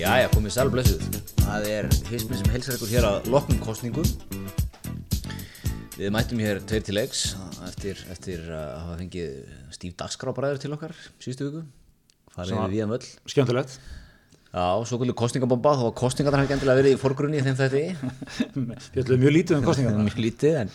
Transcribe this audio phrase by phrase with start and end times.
[0.00, 1.02] Jæja, komið sæl og blessuð.
[1.42, 4.06] Það er hismi sem helsar ykkur hér að loknum kostningum.
[5.98, 7.24] Við mættum hér tveir til leiks
[7.66, 9.34] eftir, eftir að hafa fengið
[9.76, 11.60] Stíf Dagskrábræður til okkar síðustu viku.
[12.32, 13.10] Farið við viðan völl.
[13.28, 13.76] Skemmtilegt
[14.50, 18.08] Já, svo kvöldu kostningabomba, þó að kostningarnar hefði endilega verið í forgrunni í þeim þetta.
[18.94, 20.72] Fjöldum mjög lítið um kostningarna Mjög lítið, en,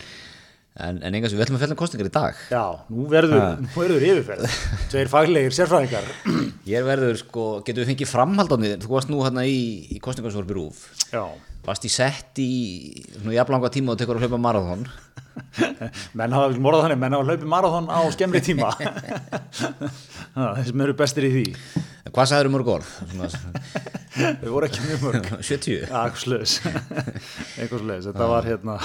[0.86, 2.46] en, en enga sem við ætlum að fjalla um kostningar í dag.
[2.54, 4.62] Já, nú verður, nú verður yfirferð
[4.94, 6.14] Tveir faglegir sérfræðingar
[6.66, 9.60] Ég verður, sko, getum við fengið framhald á því, þú varst nú hérna í,
[9.94, 10.88] í kostningarsvorfi Rúf.
[11.12, 11.26] Já
[11.66, 12.52] Varst í sett í,
[13.16, 14.84] svona jafnlanga tíma og tekur að hlaupa marathon.
[16.18, 18.70] Menn hafa ekki morðað þannig, menn hafa hlaupið marathon á skemmri tíma
[20.38, 21.44] Þeir sem eru bestir í því
[22.06, 22.94] En Hvað sagður um mörg orð?
[23.12, 23.28] Svona,
[24.46, 25.82] Þau voru ekki mjög mörg 70?
[25.82, 28.78] Já, eitthvað sluðis Eitthvað sluðis, þetta var hérna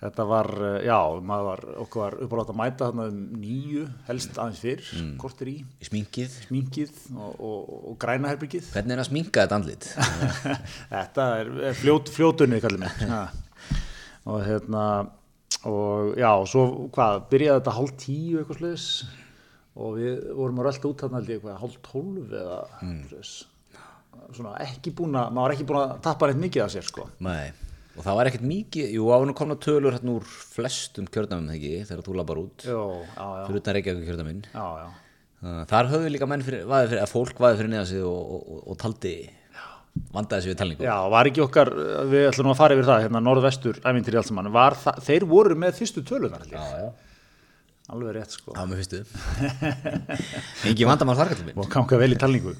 [0.00, 0.96] Þetta var, eh, já,
[1.28, 5.10] maður var, okkur var uppálátt að mæta þarna um nýju, helst aðeins fyrr, mm.
[5.20, 6.36] kortir í, Sminkið?
[6.46, 8.70] sminkið og, og, og græna herbyggið.
[8.72, 9.90] Hvernig er að sminka þetta andlit?
[10.94, 13.00] Þetta er, er fljót, fljótunni, kallið mig.
[13.10, 13.24] Ja.
[14.30, 14.82] Og hérna,
[15.66, 16.64] og já, svo
[16.94, 18.88] hvað, byrjaði þetta hálf tíu eitthvað sluðis
[19.80, 23.00] og við vorum að rölda út þarna held ég eitthvað hálf tólf eða mm.
[24.36, 27.08] svona ekki búin að, maður var ekki búin að tappa reitt mikið af sér sko.
[27.24, 27.50] Nei,
[27.96, 32.04] og það var ekkert mikið, jú, nú komna tölur hérna úr flestum kjördamum, ekki, þegar
[32.06, 34.42] þú labbar út, Jó, já, já, fyrir utan Reykjavík kjördaminn.
[34.54, 34.88] já, já.
[35.70, 38.64] Þar höfðu líka menn fyrir, fyrir, að fólk vaðið fyrir neða sig og, og, og,
[38.70, 39.14] og taldi,
[40.12, 40.84] vandaði sig við talningu.
[40.84, 41.70] Já, var ekki okkar,
[42.12, 45.26] við ætlum að fara yfir það, hérna norðvestur ævintir í allt saman, var það, þeir
[45.30, 46.44] voru með fyrstu tölunar.
[46.52, 46.90] Já, já,
[47.94, 48.54] alveg rétt sko.
[48.54, 49.00] það var með fyrstu.
[50.70, 51.58] Engi vandamál þar kallum minn.
[51.60, 52.54] og ganga vel í talningu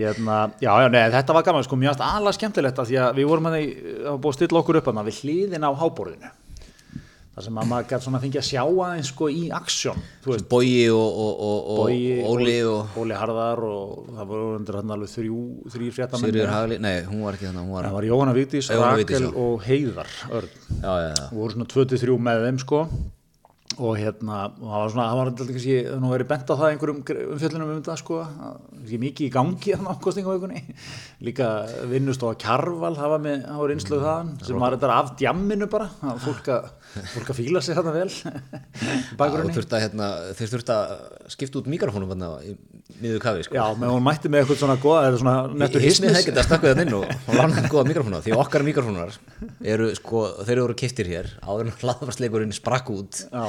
[0.00, 3.30] hérna, já, já, nei, þetta var gaman sko, mjög alveg skemmtilegt að því að við
[3.30, 3.64] vorum að því
[4.12, 6.36] að búið að stilla okkur upp að við hliðin á háborðinu
[7.38, 10.00] þar sem að maður gæti svona fengið að sjá aðeins sko í aksjón
[10.50, 11.92] Bogi og, og, og, og
[12.32, 12.56] Óli
[12.98, 15.42] Óli Harðar og það voru undir hann alveg þrjú,
[15.74, 18.72] þrjú fréttamenn Sigriður Hagli, nei, hún var ekki þannig, hún var, það var Jóhanna Vigdís,
[18.74, 19.30] Rakel já.
[19.44, 21.28] og Heiðar Örn já, já, já.
[21.36, 22.82] voru svona 23 með þeim sko
[23.78, 26.54] og hérna, og það var svona, það var alltaf kannski, það nú verið bent á
[26.54, 27.02] það einhverjum
[27.34, 30.62] umfjöllunum um þetta sko, að ekki mikið í gangi þannig á kostningavökunni,
[31.28, 31.50] líka
[31.92, 35.70] vinnust á Kjarval, það var með, það var einsluð þaðan, sem var þetta af djamminu
[35.70, 36.68] bara, að fólk að,
[37.12, 38.08] fólk að fíla sig þarna vel,
[39.20, 39.54] bakgrunni.
[39.56, 40.92] þurft hérna, þeir þurft að
[41.34, 42.14] skipta út mikrofónum
[42.98, 43.58] miður kafi, sko.
[43.58, 46.14] Já, með hún mætti með eitthvað svona goða, eða svona nettur hismis.
[46.16, 49.18] hefði getað stakkuð það inn og, og lánaði góða mikrofóna því okkar mikrofónar
[49.74, 53.44] eru sko, þeir eru kiftir hér áður en hlaðvarsleikurinn sprakk út Já,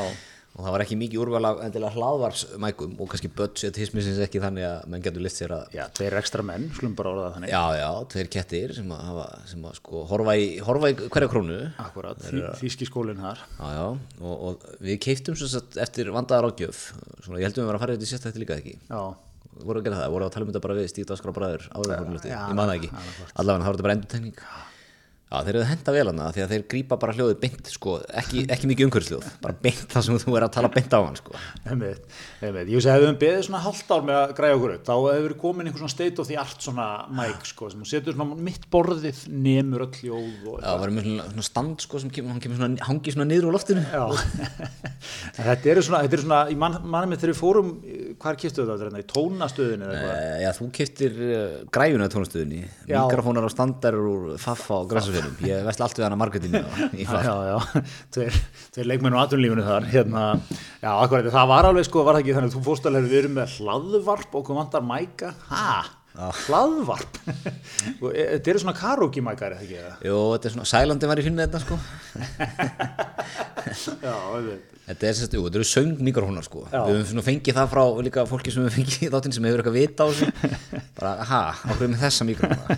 [0.58, 4.66] og það var ekki mikið úrval af endilega hlaðvarsmækum og kannski budget hismisins ekki þannig
[4.68, 7.54] að menn getur list sér að já, tveir ekstra menn, skulum bara orða það þannig.
[7.54, 11.30] já, já, tveir kettir sem að, hafa, sem að sko horfa í, horfa í hverja
[11.32, 11.60] krónu.
[11.70, 13.46] Já, Akkurat, þý, þýski skólinn þar.
[13.62, 13.86] já,
[14.20, 16.84] og, og við keiftum svo satt eftir vandaðar ágjöf
[17.24, 18.76] svona, ég heldum við að vera að fara þetta í sérstætti líka ekki?
[18.90, 19.02] Já,
[19.64, 21.94] voru að gera það, voru að tala um þetta bara við Stíf Daskra bræður áður
[21.94, 22.34] en fórum í loftið.
[22.36, 22.92] já, ég man það ekki,
[23.40, 24.44] allavega það var þetta bara endurtegning
[25.30, 27.96] já, þeir eru að henda vel hana því að þeir grípa bara hljóðið beint sko,
[28.22, 31.18] ekki, ekki mikið umhverfsljóð, bara beint það sem þú er að tala beint á hann
[31.20, 31.36] sko.
[31.70, 32.04] Einmitt,
[32.42, 32.70] einmitt.
[32.70, 35.36] Ég veist að hefðum beðið svona halvt ár með að græja okkur upp, þá hefur
[35.44, 36.88] komin einhver svona state of the art svona
[37.20, 41.10] mic sko, sem setur svona mitt borðið nemur öll hljóð og já, það var með
[41.12, 43.86] svona, stand sko, sem kemur, hann kemur svona, hangi svona niður úr loftinu
[45.38, 47.70] þetta eru svona, þetta eru svona, ég man, manni með þegar við fórum,
[48.20, 49.94] hvað kistuð þetta, þetta, í tónastöðinu?
[49.94, 51.38] Eh, Já, þú keftir uh,
[51.74, 52.98] græjuna tónastöðinni, Já.
[53.04, 53.48] mikrofónar
[55.20, 56.62] og og Græsafjörnum, ég veist allt við hana marketingi
[57.00, 57.84] í Já, já,
[58.16, 58.40] tveir,
[58.76, 60.24] tveir leikmenn á atvinnlífunu þar, hérna,
[60.82, 63.22] já, akkurat, það var alveg sko, var það ekki þannig, að þú fórst alveg, við
[63.24, 65.70] erum með hlaðvarp og hvað vantar mæka, ha,
[66.46, 67.22] hlaðvarp,
[68.02, 70.10] og e- þetta eru svona karaoke mækar, eða ekki?
[70.10, 71.80] Jú, þetta er svona, Sælandi var í finna þetta sko.
[74.04, 74.16] Já.
[74.90, 76.64] Þetta er sérst, jú, þetta eru söng mikrofónar sko.
[76.72, 76.80] Já.
[76.88, 80.02] Við höfum fengið það frá líka fólki sem við fengið þáttinn sem hefur eitthvað vita
[80.02, 80.26] á þessu.
[80.98, 81.12] Bara,
[81.70, 82.78] okkur er með þessa mikrofóna.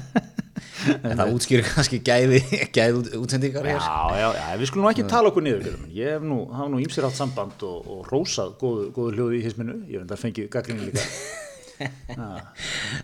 [0.90, 2.40] En það útskýrir kannski gæði,
[2.76, 3.68] gæði út- útsendingar.
[3.70, 3.78] Já,
[4.18, 7.18] já, já, við skulum ekki tala okkur niður, ég hef nú, hafa nú ímsir átt
[7.20, 11.06] samband og, og rósað góðu, góðu hljóði í hisminu, ég hef þetta fengið gaggrinni líka.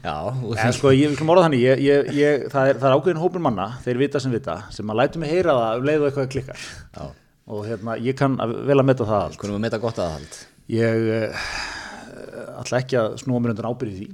[0.03, 2.89] Já, og En sko, ég, við skulum orða þannig, ég, ég, ég, það, er, það
[2.91, 5.88] er ákveðin hópur manna, þeir vita sem vita, sem að lætu mig heyra það um
[5.89, 6.68] leið og eitthvað klikkar.
[6.97, 7.07] Já,
[7.47, 9.44] Og hérna, ég kann að- vel að meta það allt.
[9.63, 10.33] meta gott aðhald.
[10.68, 11.45] Ég uh,
[12.59, 14.07] ætla ekki að snúa mér undan ábyrði því,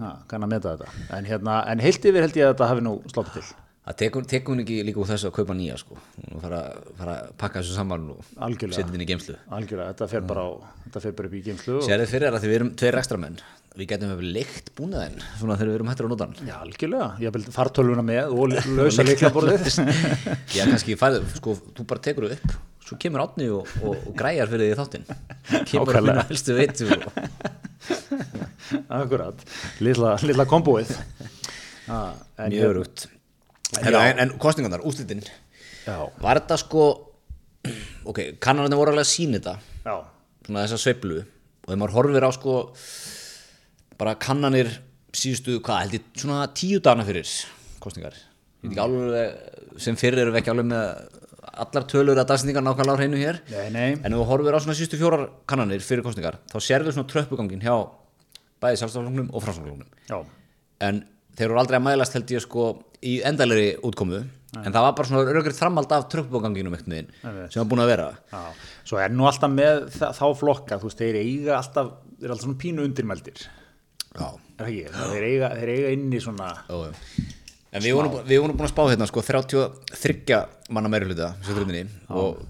[0.00, 1.06] ha, kann að meta þetta.
[1.18, 3.46] En, hérna, en heilt yfir held ég að þetta hafi nú sloppið til.
[3.86, 5.94] Það tekur, tekur hún ekki líka úr þessu að kaupa nýja sko.
[6.32, 6.60] Hún fara,
[6.98, 9.36] fara að pakka þessu saman og setja þetta inn í geimslu.
[9.54, 10.50] Algjörlega, þetta fer bara, á,
[10.88, 11.76] þetta fer bara upp í geimslu.
[11.78, 13.38] og- Sérðu fyrir að því við erum tveir ekstra menn.
[13.76, 16.34] Við getum hefur leikt búnaðinn svona þegar við erum hættir á nótan.
[16.48, 19.68] Já, algjörlega, ég vil fartölvuna með og lausa leiklaborðið.
[20.56, 22.56] Já, kannski færðu, sko, þú bara tekur það upp
[22.86, 25.06] svo kemur átni og, og, og græjar fyrir því þáttinn.
[25.68, 27.06] Kemur að finna helstu veitu og,
[28.96, 29.42] Akkurat,
[29.84, 30.94] lilla, lilla kombóið.
[31.86, 32.16] Ah,
[32.50, 32.64] mjög
[33.78, 35.20] Heru, en, en kostningarnar, úslitin
[35.84, 36.86] Já, var þetta sko
[38.10, 39.52] ok, kannanarnir voru alveg að sína þetta.
[39.86, 39.94] Já,
[40.48, 41.20] svona þessa sveiflu.
[41.62, 42.56] Og þegar maður horfir á sko
[44.02, 44.72] bara kannanir
[45.14, 47.30] síðustu, hvað held ég, svona tíu dana fyrir
[47.78, 48.18] kostningar
[48.66, 49.36] ekki alveg,
[49.82, 53.40] sem fyrir eru við ekki alveg með allar tölur að dagsningar nákvæmlega á hreinu hér.
[53.52, 53.90] Nei, nei.
[54.02, 57.62] En ef þú horfir á svona síðustu fjórar kannanir fyrir kostningar þá sérðu svona tröppugangin
[57.64, 57.74] hjá
[58.62, 60.18] bæði sjálfstaflunum og framstaflunum Já,
[60.88, 61.02] en
[61.36, 62.66] þeir eru aldrei að mælast held ég sko
[63.04, 64.22] í endalegri útkomu.
[64.56, 68.06] En það var bara svona örgrið framald af tröppuganginu mektin sem var búin að vera.
[68.32, 68.44] Já.
[68.88, 72.46] Svo er nú alltaf með þá flokka þú veist, þeir eiga alltaf þeir eru alltaf
[72.46, 73.42] svona pínu undirmældir.
[74.16, 76.78] Já, er það ekki, þeir eiga, þeir eiga inni svona Ó.
[77.74, 80.42] En við vorum, við vorum búin að spá hérna sko 33
[80.72, 81.32] manna meiri hluta
[82.14, 82.44] og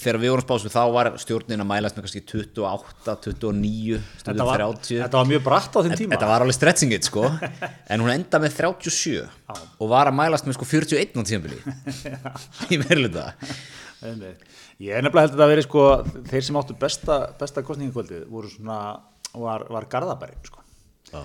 [0.00, 3.98] þegar við vorum að spá þessu þá var stjórnin að mælast með kannski 28, 29
[4.24, 6.14] þetta var, 30 þetta var mjög bratt á þeim tíma.
[6.14, 7.26] Þetta var alveg stretching it sko.
[7.92, 9.26] En hún enda með 37
[9.76, 11.58] og var að mælast með sko 41 á tíðanbili
[12.72, 12.80] í
[14.00, 14.46] Einmitt.
[14.80, 15.82] Ég er nefnilega held að þetta að veri sko
[16.30, 18.78] þeir sem áttu besta, besta kostningakvöldið voru svona,
[19.36, 20.62] var, var Garðabærin sko.
[21.10, 21.20] Já,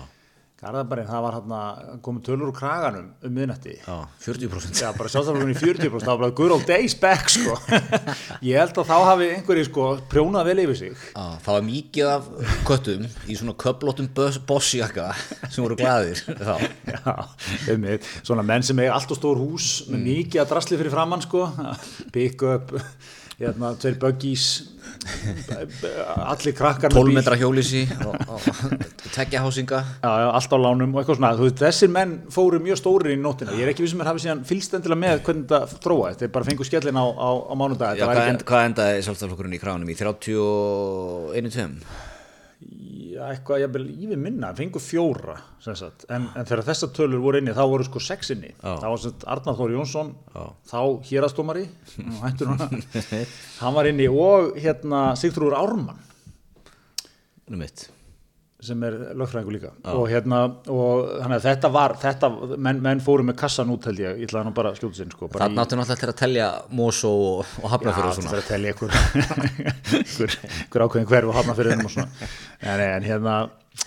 [0.56, 3.74] Garðabærin, það var hann komið tölur úr kraganum um miðnætti.
[3.84, 7.58] Já 40% Já, bara sjálfstaflunum í 40% það var bara good old days back sko.
[8.48, 10.94] ég held að þá hafi einhverji sko prjónað vel yfir sig.
[11.12, 12.30] Já, það var mikið af
[12.70, 14.08] köttum í svona köplóttum
[14.48, 15.10] bossjaka
[15.44, 16.56] sem voru glæðir þá.
[16.88, 17.14] Já,
[17.74, 21.26] einmitt, svona menn sem eiga allt og stór hús með mikið að drasli fyrir framann
[21.26, 21.50] sko,
[22.16, 22.72] pick up
[23.40, 24.46] hérna, tveir buggies.
[25.06, 27.16] Allir krakkar með 12 bíl.
[27.18, 31.32] metra hjólísi og, og tekja hásinga Já, já, allt á lánum og eitthvað svona.
[31.40, 34.42] Veist, þessir menn fóru mjög stórir í nótina ég er ekki vissum að hafi síðan
[34.48, 38.00] fylgst endilega með hvernig þetta þróaðist, þeir bara fengu skellin á, á, á mánudag.
[38.00, 41.78] Já, hvað, end, hvað endaði sjálfstaflokkurinn í kránum í 31 tveim?
[41.82, 42.05] Já,
[43.16, 45.36] eitthvað, yfir minna, fengu fjóra
[45.66, 48.76] en, en þegar þessar tölur voru inni þá voru sko sex inni, Já.
[48.82, 50.44] þá var sagt Arnar Þór Jónsson, Já.
[50.72, 50.80] þá
[51.10, 51.66] hérastómari
[53.62, 56.00] hann var inni og hérna Sigtrúður Ármann.
[57.46, 57.88] Nú mitt
[58.66, 59.70] sem er lögfræðingur líka.
[59.94, 60.40] Og hérna,
[60.72, 62.30] og þannig að þetta var þetta,
[62.66, 65.28] menn, menn fóru með kassan út held ég, ég ætlaði nú bara skjóta sinn sko,
[65.34, 66.48] Það náttu náttúrulega til að telja
[66.80, 68.32] Mosó og, og Hafnafjörð og Já, svona.
[68.32, 70.30] þetta er að telja ykkur,
[70.86, 72.28] ákveðin hverf og hafna fyrir þeim og svona.
[72.60, 73.36] En, en hérna,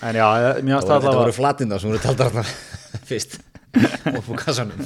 [0.02, 0.26] en já,
[0.64, 2.44] mér Það varst það voru- Þetta voru flatinda sem voru taldar þarna
[3.10, 3.38] fyrst.
[4.10, 4.80] Og på kassanum.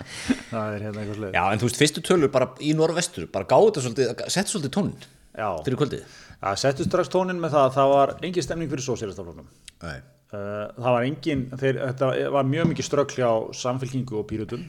[0.50, 3.48] Það er hérna eitthvað sleið Já, en þú veist, fyrstu tölur bara í norvestur bara
[3.48, 6.04] gáðu þetta svolítið, settu svolítið tónin Já, fyrir kvöldið
[6.36, 9.48] Já, settu strax tónin með það að það var engin stemning fyrir sósélastaflóknum.
[9.86, 9.96] Nei
[10.26, 14.64] Uh, það var engin, þeir, þetta var mjög mikið ströggli á samfélkingu og pýrutum.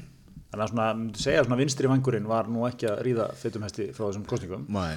[0.52, 0.86] Þannig að svona,
[1.18, 4.68] segja svona vinstri vangurinn var nú ekki að ríða fytumhesti frá þessum kostningum.
[4.69, 4.94] Nei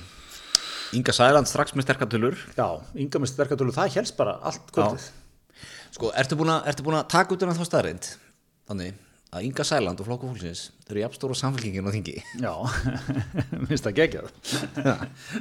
[0.99, 2.67] Inga Sæland strax með sterkartölur Já,
[2.99, 5.09] ynga með sterkatölu, það helst bara allt kvöldið.
[5.95, 8.11] Sko, ertu búin að, taka út um þá staðreind
[8.69, 8.99] þannig
[9.31, 12.51] að Inga Sæland og Flokku fólksins eru jafnstóra samfélkingin á þingi Já,
[13.69, 14.31] minnst það geggjað.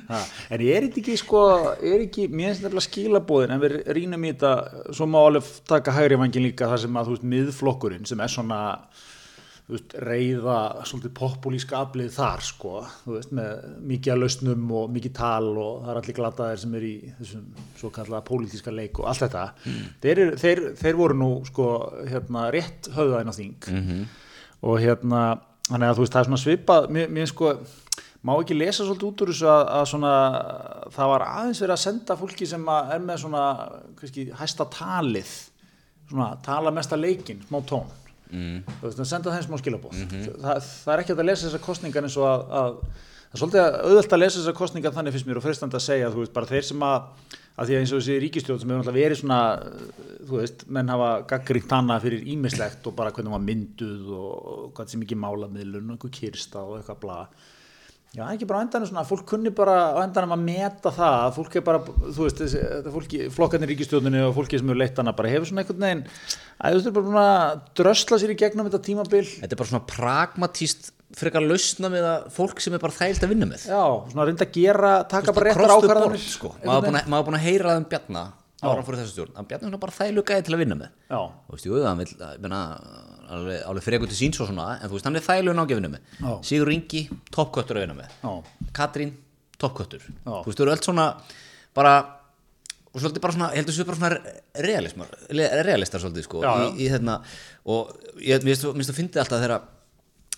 [0.09, 0.19] Ha,
[0.53, 1.41] en er þetta ekki sko,
[1.81, 4.51] er ekki, mér finnst nefnilega skilabóðin, en við rínum í þetta,
[4.93, 8.33] svo má alveg taka hægri vangin líka þar sem að, þú veist, miðflokkurinn sem er
[8.35, 8.59] svona,
[9.75, 10.55] veist, reyða
[10.89, 12.71] svolítið populíska aflið þar, sko,
[13.03, 16.77] þú veist, með mikið að lausnum og mikið tal og það er allir glataðir sem
[16.79, 17.43] er í þessum
[17.81, 19.43] svo kallaða pólitíska leik og allt þetta.
[20.01, 21.67] Þeir, eru- þeir, þeir voru nú, sko,
[22.09, 23.69] hérna, rétt höfðaðinn á þing
[24.65, 25.21] og hérna,
[25.69, 27.53] þannig að þú veist, það er svona svipað, mér, mér sko,
[28.25, 30.13] má ekki lesa svolítið út úr þessu að, að svona,
[30.97, 33.43] það var aðeins verið að senda fólki sem er með svona,
[34.01, 35.31] kannski, hæsta talið,
[36.09, 37.85] svona, tala mesta leikinn, smá tón.
[38.29, 38.61] Mm.
[38.69, 40.01] Þú veist, að senda þeim smá skilabóð.
[40.43, 42.75] það, það er ekki að lesa þessar kostningar eins og að, að
[43.29, 46.11] það er svolítið auðvelt að lesa þessar kostningar þannig finnst mér og fristandi að segja,
[46.13, 46.99] þú veist, bara þeir sem að,
[47.55, 49.39] að því að eins og þessi ríkistjóð sem hefur náttúrulega verið svona,
[50.29, 54.69] þú veist, menn hafa gaggrínt hana fyrir ímislegt og bara hvernig hún var mynduð og
[54.77, 57.19] hvað sem ekki málamiðlun og eitthvað kyrsta og eitthvað bla.
[58.09, 61.35] Já, ekki bara á endanum svona, fólk kunni bara á endanum að meta það, að
[61.35, 65.13] fólk er bara, þú veist, þetta fólki, flokkarnir ríkistjóðinni og fólki sem hefur leitt hana
[65.13, 66.01] bara hefur svona einhvern veginn,
[66.57, 69.71] að þú veist, bara búin að drösla sér í gegnum þetta tímabil, Þetta er bara
[69.75, 70.89] svona pragmatíst
[71.19, 73.69] frekar lausna með að fólk sem er bara þægilt að vinna með.
[73.69, 76.55] Já, svona reynda að gera, taka bara réttar board, sko.
[76.57, 78.25] er maður er búin að heyra það um Bjarna
[78.63, 80.91] ára fyrir þessu stjórn, að Bjarni er svona bara þægilu gæði til að vinna með.
[81.09, 82.59] Já, og veist, jú, hann vil, ég meina,
[83.29, 85.79] alveg, alveg eitthvað til síns og svona, en þú veist, hann er þægilu nági að
[85.81, 86.13] vinna með.
[86.19, 86.31] Já.
[86.49, 87.01] Sigur Ingi,
[87.35, 88.15] toppköttur að vinna með.
[88.23, 88.33] Já,
[88.79, 89.15] Katrín,
[89.61, 90.03] toppköttur.
[90.09, 90.31] Já.
[90.43, 91.07] þú veist, þú eru öll svona
[91.79, 91.95] bara
[92.89, 95.09] og svolítið bara svona, ég held að þessu bara svona realismar,
[95.63, 97.19] realistar svolítið sko Já, í, í hérna,
[97.69, 99.53] og ég mér finnst- mér finnst að fyndi alltaf þegar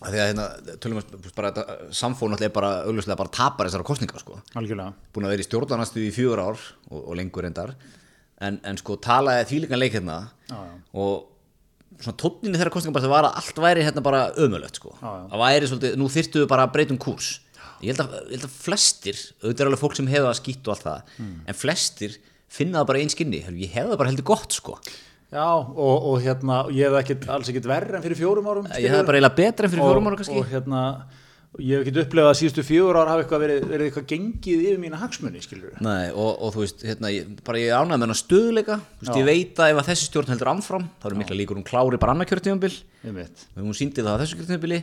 [0.02, 0.46] að því að hérna,
[0.84, 4.40] tölum við bara þetta samfónu alltaf er bara augljóslega bara tapar þessara kostningar sko.
[4.60, 4.94] Algjörlega.
[5.14, 6.60] búin að vera í stjórnarnastu í fjögur ár
[6.90, 7.76] og, og lengur endar
[8.42, 10.16] en, en sko talaði þvílíkan leik hérna
[10.50, 10.74] Já, já.
[10.98, 14.96] og svona tónninni þeirra kostninga bara það var að allt væri hérna bara ömulegt sko.
[14.98, 15.24] Já, já.
[15.36, 17.30] það væri svolítið, nú þyrftu við bara að breyta um kúrs.
[17.82, 20.68] Ég held að, ég held að flestir auðvitað er alveg fólk sem hefur það skýtt
[20.70, 21.38] og allt það Hmm.
[21.50, 22.18] en flestir
[22.52, 23.40] finna það bara einn skinni.
[23.62, 24.76] Ég hef það bara heldur gott sko.
[25.32, 28.90] Já, og, og hérna, ég hef ekkit, alls ekkit verri en fyrir fjórum árum ég
[28.92, 30.42] hef það bara eiginlega betra en fyrir fjórum ára kannski.
[30.42, 30.82] og hérna,
[31.60, 34.80] ég hef ekkit upplegað að síðustu fjögur ár hafa eitthvað verið, verið eitthvað gengið yfir
[34.80, 38.20] mína hagsmunni, skilur Nei, og, og þú veist, hérna, ég, bara ég ánægði með hennar
[38.22, 39.20] stöðuleika þú veist, Já.
[39.20, 42.00] ég veit að ef að þessi stjórn heldur ámfram þá eru mikla líkur hún klári
[42.00, 42.16] bara
[43.20, 44.82] veit ef hún síndi það á þessu kjörtíðanbili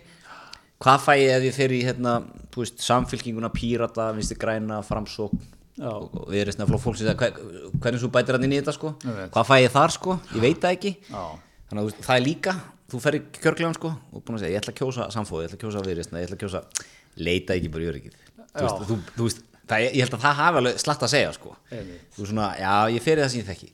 [0.79, 2.19] hvað fæ ég ef ég fer í hérna,
[2.53, 5.41] þú veist, samfylkinguna, pírata, vinsti græna, framsókn
[5.89, 7.37] og, við erum svona fólk sem hver,
[7.79, 8.95] hvernig svo bætir hann inn í þetta sko.
[9.05, 10.93] Hvað fæ ég þar sko, ég veit það ekki.
[11.09, 12.55] Þannig að þú það er líka
[12.89, 15.51] þú fer í kjörklegan sko og búin að segja ég ætla að kjósa samfóði, ég
[15.51, 16.63] ætla að kjósa viðreistna ég ætla að kjósa,
[17.21, 18.17] leita ekki bara í öryggið.
[18.59, 21.55] Þú þú, þú veist það, ég held að það hafi alveg slatt að segja sko.
[21.69, 22.07] Einmitt.
[22.17, 23.71] þú svona, já ég fer í það sem ég þekki.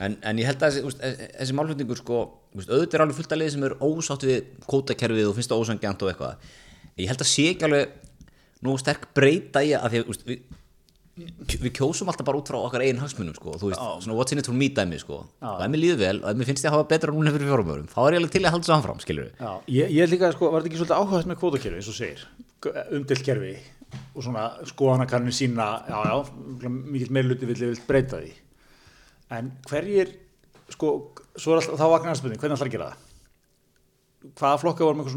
[0.00, 2.20] En, en ég held að þessi, þú veist, þessi, þessi málflutningur sko,
[2.56, 4.38] auðvitað er alveg fullt að liði sem er ósátt við
[4.70, 6.46] kótakerfið og finnst það ósangjant og eitthvað.
[6.96, 7.92] Ég held að sé ekki alveg
[8.64, 10.32] nú sterk breyta í að því að
[11.20, 14.40] við, kjósum alltaf bara út frá okkar eigin hagsmunum sko, þú veist, svona what's in
[14.42, 16.70] it for me dæmi sko, og ef mér líður vel og ef mér finnst ég
[16.70, 18.76] að hafa betra núna fyrir fjórum árum, þá er ég alveg til að halda svo
[18.78, 21.76] áfram, skilur við já, ég, ég líka, sko, var þetta ekki svolítið áhugast með kvótakerfi,
[21.80, 22.20] eins og segir,
[22.96, 23.54] umdilt kerfi
[24.14, 26.16] og svona skoðanakarnir sína, já, já,
[26.68, 28.32] mikill meirluti vill, vill breyta því.
[29.34, 30.08] En hverjir,
[30.70, 30.86] sko,
[31.34, 33.06] svo er alltaf, þá vaknar spurning, hvernig að gera það?
[34.36, 35.08] Hvaða flokka voru með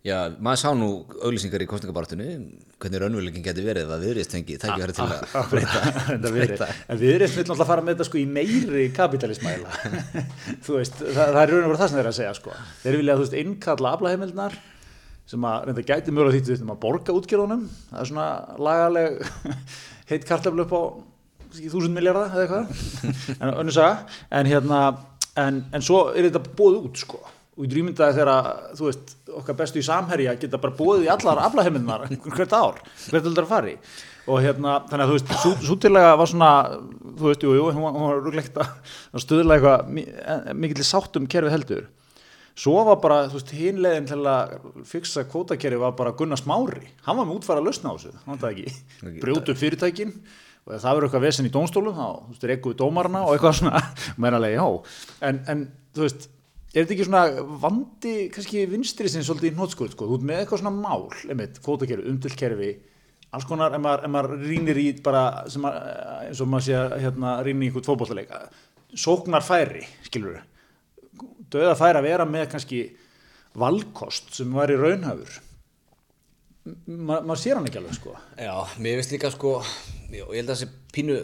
[0.00, 0.86] Já, maður sá nú
[1.20, 2.26] auglýsingar í kostningabartinu
[2.80, 6.62] hvernig raunveruleikin geti verið að viðrist fengi tækifæri til að breyta Þetta verið.
[6.88, 9.74] En við erum náttúrulega fara með þetta sko í meiri kapitalismæla.
[10.64, 12.54] þú veist, það, það er raun og verið það sem þeir að segja sko.
[12.80, 14.56] Þeir vilja að þú veist innkalla aflaheimildnar
[15.30, 17.66] sem að reynda gæti mjög að þú veist um að borga útgjörðunum.
[17.90, 18.30] Það er svona
[18.70, 19.20] lagaleg
[20.14, 20.82] heitt kartaflu upp á
[21.60, 22.72] þúsund miljardar eða eitthvað.
[23.44, 24.16] en.
[24.40, 24.80] En hérna,
[25.44, 27.20] en, en svo er þetta búið út sko.
[27.58, 31.40] Og ég drýmyndaði þegar, þú veist, okkar bestu í samherja geta bara búið í allar
[31.44, 32.78] aflaheimildnar hvert ár,
[33.10, 33.74] hvert heldur að fari?
[34.30, 36.50] Og hérna, þannig að þú veist, sú, sútilega var svona,
[37.18, 41.52] þú veist, jú, jú, hún var, var rúglegt að stuðla eitthvað eh, mikill sáttum kerfi
[41.52, 41.88] heldur.
[42.60, 44.56] Svo var bara, þú veist, hinlegin til að
[44.88, 48.34] fixa kvótakerfi var bara Gunnar Smári, hann var með útfæra að lausna á þessu hann
[48.34, 50.16] var það ekki, brjótu fyrirtækin.
[50.68, 53.80] Og það verður eitthvað vesen í dónstólum þá, þú veist, rekkuðu dómarna og eitthvað svona
[54.22, 55.64] meðanlega, já, en, en
[55.96, 56.28] þú veist,
[56.70, 57.24] er þetta ekki svona
[57.62, 61.58] vandi kannski vinstri sinni svolítið í hnótskuld sko, þú ert með eitthvað svona mál, einmitt,
[61.64, 62.70] kvótakerfi, umdilkerfi
[63.34, 65.76] alls konar, ef maður, maður rýnir í bara, sem að,
[66.28, 68.40] eins og maður sé að hérna, rýnir í einhvern fótbollaleika
[68.98, 70.40] sóknar færi, skilur
[71.50, 72.82] döða færi að vera með kannski
[73.58, 75.40] valkost sem var í raunhafur
[76.86, 78.12] Ma, maður sér hann ekki alveg sko.
[78.36, 78.52] Já,
[78.84, 79.52] mér finnst líka sko
[80.12, 81.16] já, ég held að þessi pínu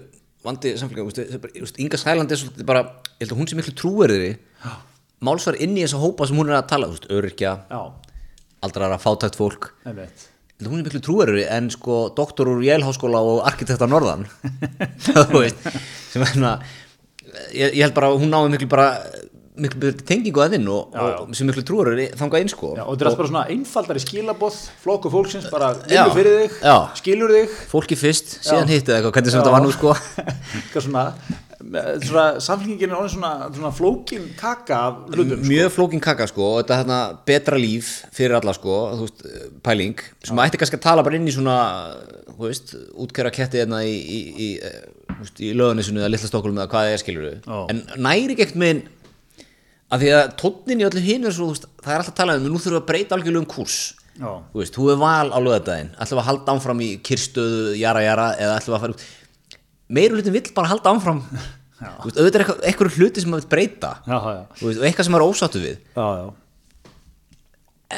[0.46, 2.84] vandi veist, Inga Sæland er svolítið bara,
[3.18, 4.30] ég held að hún sé miklu trúverðri
[5.24, 7.82] málsvar inn í þessa hópa sem hún er að tala, já,
[8.64, 9.70] aldrara, fátækt fólk.
[9.86, 10.26] Einmitt.
[10.64, 14.24] Hún er miklu trúverðri en sko doktor úr Jélháskóla og arkitekt á Norðan.
[15.34, 15.60] Veist
[16.08, 16.52] sem er hérna
[17.52, 18.86] ég, ég held bara að hún náði miklu bara
[19.56, 22.72] miklu tengingu að þinn og, og sem miklu trúverðri þangað inn sko.
[22.76, 26.76] Já, og þetta er bara svona einfaldari skilaboð flokku fólksins bara vinnu fyrir þig já.
[27.00, 27.54] skilur þig.
[27.72, 28.72] Fólki fyrst, síðan Já.
[28.74, 29.94] hittið eitthvað hvernig sem þetta var nú sko.
[30.60, 31.06] Eitthvað svona,
[31.56, 35.48] svona samfélkingin er orðin svona, svona flókin kaka af hlutum sko.
[35.48, 36.98] mjög flókin kaka sko og þetta hérna
[37.28, 39.24] betra líf fyrir alla sko þú veist,
[39.64, 41.56] pæling sem ætti kannski að tala bara inn í svona
[42.28, 44.48] þú veist, útkjöra ketti hérna í, í, í,
[45.48, 47.58] í löðunisunu eða litla stokkulum eða hvað það er skilur Já.
[47.72, 48.84] en næri ekkert með
[49.86, 52.20] að því að tónnin í öllu hinn er svo þú veist, það er alltaf að
[52.20, 53.78] tala um, nú þurfum við að breyta algjörlega um kúrs
[54.16, 54.32] Já.
[54.52, 58.02] þú veist, þú er val á löðadaginn ætlum við að halda áfram í kyrstöðu jara
[58.04, 59.06] jara eða ætlum við
[60.16, 61.22] hlutin vill bara halda áfram
[61.76, 64.88] þú veist, auðvitað er eitthvað, eitthvað hluti sem maður vill breyta já, já, veist, og
[64.88, 66.26] eitthvað sem maður er ósáttu við já, já.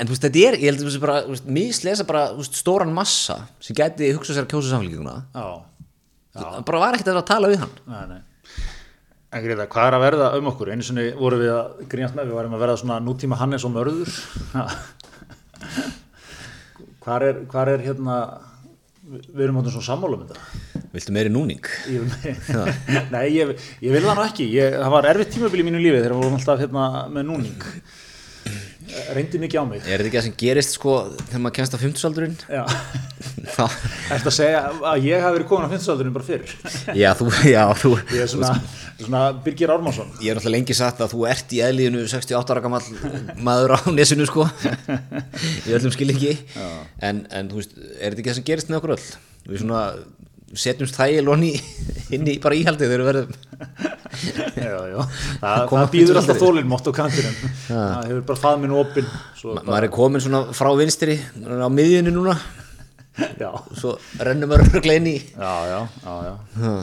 [0.00, 1.18] en veist, þetta er, ég held að þú veist, bara,
[1.58, 5.48] mislesa bara stóran massa sem gæti hugsa sér að kjósa samfélginguna já.
[6.40, 8.24] það bara var ekkert að vera að tala við hann Nei, nei.
[9.28, 10.70] En Greta, hvað er að verða um okkur?
[10.72, 13.74] Einu sinni vorum við að grínast með, við varum að verða svona nútíma Hannes og
[13.74, 14.08] Mörður.
[17.04, 18.14] hvar, er, hvar er hérna,
[19.08, 20.88] við erum áttum svona sammála um þetta.
[20.92, 22.18] viltu meiri núning Ég,
[23.14, 24.48] nei, ég, ég vil það nú ekki.
[24.56, 26.84] Ég, það var erfitt tímabil í mínu lífi þegar við vorum alltaf hérna
[27.14, 27.64] með núning.
[29.12, 29.82] Reyndi mikið á mig.
[29.84, 30.92] er þetta ekki það sem gerist sko
[31.28, 32.62] þegar maður kemst á 50-saldurinn Já.
[33.56, 33.64] þá,
[34.16, 34.62] Eftir að segja
[34.92, 36.54] að ég hafi verið komin á 50-aldurinn bara fyrr.
[36.96, 38.54] já, þú, já, þú Ég er svona,
[38.98, 40.10] svona Birgir Ármánsson.
[40.20, 42.86] ég er náttúrulega lengi sagt að þú ert í eðliðinu 68 ára gamall
[43.46, 44.46] maður á nesinu sko.
[45.68, 46.34] Í öllum skilningi.
[47.04, 49.04] En, en þú veist, er þetta ekki það sem gerist með okkur öll?
[49.48, 49.82] Við svona
[50.58, 51.50] setjumst þægil onni
[52.16, 53.34] inn í bara íhaldið þegar við verðum.
[54.58, 55.00] Já, já.
[55.42, 57.36] Það, það býður alltaf þólinn mótt á kantinum.
[57.68, 59.10] Það hefur bara faðminn opinn
[59.44, 62.38] Ma maður er komin svona frá vinstri á miðjunni núna.
[63.18, 65.16] Já, svo rennum maður örglega inn í.
[65.34, 66.74] Já, já, já, já.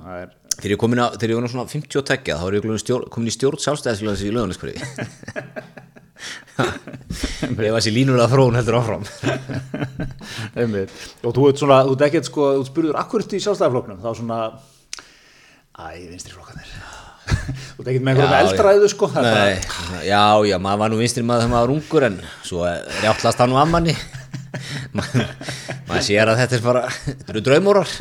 [0.00, 2.58] það er þegar ég komin að, þegar ég var svona 50 og tekja þá er
[2.58, 4.76] ég stjórn, komin í stjórn sjálfstæðisfélags í lögunaskvöri
[6.60, 9.04] ef þessi línulega þróun heldur áfram.
[11.24, 14.38] Og þú ert svona, þú ert ekkert sko þú spurður akkurat í sjálfstæðarflokknum þá svona
[15.80, 16.68] æ, vinstri flokkanir
[17.74, 19.10] þú ert ekkert með einhverjum eldræðu sko.
[19.16, 19.56] Nei,
[20.08, 22.58] já, já, maður var nú vinstri maður þegar maður var ungur en svo
[23.00, 23.96] rjáttlast hann nú að manni.
[24.96, 25.06] Ma,
[25.88, 27.98] maður sér að þetta er bara þetta eru draumórar.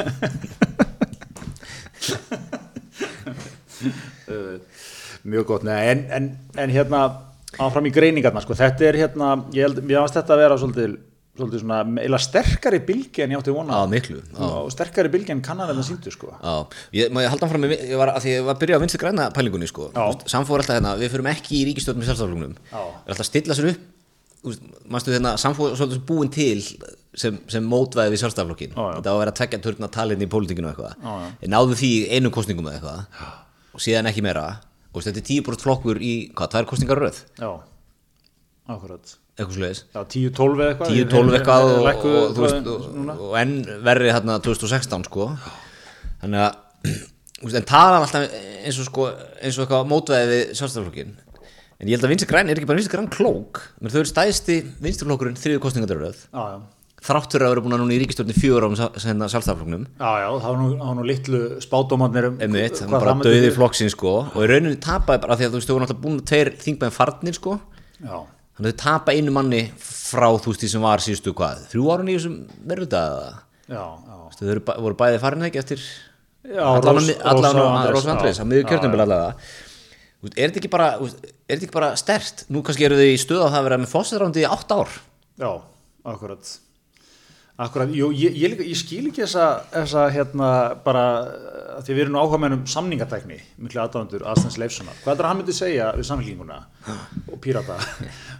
[2.09, 2.45] bara
[5.29, 7.03] mjög gott, nei, en, en, en hérna
[7.57, 10.95] áfram í greiningarna sko, þetta er hérna, ég held, mér fannst þetta að vera svolítið,
[11.39, 13.83] svolítið svona, eila sterkari bylgi en ég átti vona á.
[13.83, 13.91] Á.
[13.91, 16.33] miklu og sterkari bylgi en kannanlega síndu sko.
[16.37, 18.83] Já, ég, má ég halda fram ég var, að því ég var að byrja á
[18.83, 19.89] vinstri græna pælingunni sko,
[20.29, 22.81] samfóður alltaf hérna, við fyrum ekki í ríkistjórn með sjálfstæðarflóknum, Já.
[23.07, 23.87] við alltaf stilla sér upp,
[24.93, 26.61] mannstu hérna, samfóður svolítið búin til
[27.17, 28.29] sem, sem mótvæði við já.
[28.29, 32.05] þetta var að vera að tekja törna talin í pólitíkinu og eitthvað, náðu því í
[32.15, 33.25] einu kostningum eitthvað,
[33.73, 34.45] og síðan ekki meira,
[34.93, 37.49] og þetta er 10% flokkur í, hvað, tvær kostningar röð, já,
[38.69, 39.17] akkurat.
[39.39, 43.53] Eitthvað sluðis, já, 10-12 eða eitthvað 10-12 eitthvað og, og, þú veist, og, og enn
[43.87, 45.29] verri hérna 2016 sko.
[46.19, 46.57] Þannig að
[47.47, 48.27] en talan alltaf
[48.65, 49.07] eins og sko
[49.39, 51.13] eins og eitthvað mótveði við sjálfstæðarflokkin
[51.79, 54.11] en ég held að vinstri græn er ekki bara vinstri græn klók menn þau eru
[54.11, 56.57] stæðsti vinstri flokkurinn þriðu kostningadöröð já, já
[57.05, 60.49] þráttur að vera búin að núna í ríkistjórni fjögur árum senna sjálfstæðarflokknum Já, já, það
[60.49, 63.55] var nú, það var nú litlu spátómannir um hvað hann var bara döði fyrir.
[63.59, 64.13] flokksinn sko.
[64.33, 66.95] Og í rauninni tapaði bara því að þú veist þau voru náttúrulega búin tveir þingmenn
[66.95, 67.55] farnir sko.
[67.99, 68.17] Já,
[68.57, 71.89] þannig að þau tapa einu manni frá þú veist því sem var síðustu hvað þrjú
[71.95, 72.93] árun í þessum verður
[73.69, 74.19] já, já.
[74.39, 75.81] Þau voru, bæ- voru bæði farin ekki eftir
[76.49, 79.33] Já, Rósa Andrés, að miður Já, kjörnumbil allavega
[80.19, 82.87] Þú veist, er þetta ekki bara þú veist, er þetta ekki bara stert nú kannski
[82.87, 84.95] eru þau í stöð á það að vera með fósitrándi í átt ár.
[85.39, 85.51] Já,
[86.11, 86.49] akkurat
[87.59, 90.49] Akkurat, jú, ég, ég, líka, ég skil ekki þessa, þessa hérna
[90.85, 91.01] bara
[91.75, 94.95] að því við erum nú áhuga með um samningatækni miklu aðdáðandur Aðstæns Leifssonar.
[95.03, 96.59] Hvað er það að hann myndi segja við samfélkinguna
[97.27, 97.75] og pírata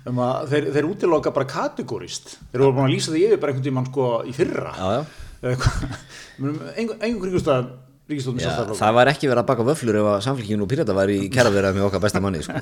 [0.08, 2.26] um að þeir, þeir útiloka bara kategórist?
[2.54, 4.72] Þeir voru búin að lýsa því yfir bara einhvern tímann sko í fyrra.
[4.80, 5.04] Já, já.
[7.52, 7.64] eða
[8.10, 11.18] Já, það var ekki verið að baka vöflur ef að samfélkingin og pírata var í
[11.30, 12.58] kæraverða með okkar besta manni sko.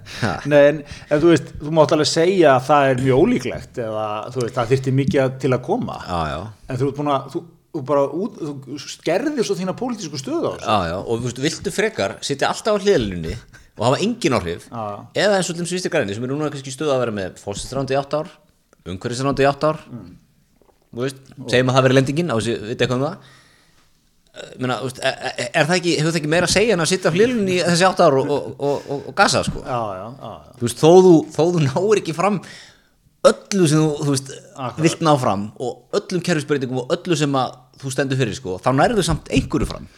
[0.50, 4.04] Nei, en, en þú veist, þú mátt alveg segja að það er mjög ólíklegt eða
[4.34, 5.96] þú veist, það þyrfti mikið til að koma.
[6.04, 10.52] Já, já, en þú að þú, þú bara út, þú skerðir svo þína pólitísku stöðu
[10.52, 11.00] á þessu.
[11.00, 13.34] Og þú veist, viltu frekar sitja alltaf á hliðalunni
[13.80, 16.76] og hafa engin áhrif eða eins og þessum svistir græni sem er núna kannski í
[16.76, 18.28] stöð að vera með fósitrándi í átt ár
[18.84, 22.98] umhverfisrándi í átt ár þú veist, segjum að það veri lendingin á þessi, veit eitthvað
[22.98, 23.30] um það
[24.29, 24.29] Eh,
[24.60, 26.90] meina, þú veist, er, er, það ekki, hefur það ekki meira að segja en að
[26.92, 30.04] sitja á hliðalunni í þessi átt ár og, og, og, og, gasa sko Já, já,
[30.20, 32.40] já, þú veist, þó þú, þó þú náir ekki fram
[33.30, 34.84] öllu sem þú, þú veist, Akkurat.
[34.86, 38.70] vilt ná fram og öllum kerfisbreytingum og öllu sem að þú stendur fyrir sko, þá
[38.76, 39.88] nærðu samt einhverju fram.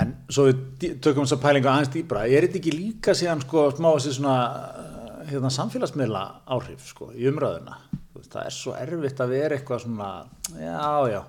[0.00, 3.64] En svo við tökum þess að pælingu aðeins dýbra, er þetta ekki líka síðan sko
[3.74, 6.22] smá þessi svona uh, hérna, samfélagsmiðla
[6.54, 7.80] áhrif sko í umræðuna?
[7.90, 10.10] Þú Veist, það er svo erfitt að vera eitthvað svona,
[10.54, 11.20] já, já,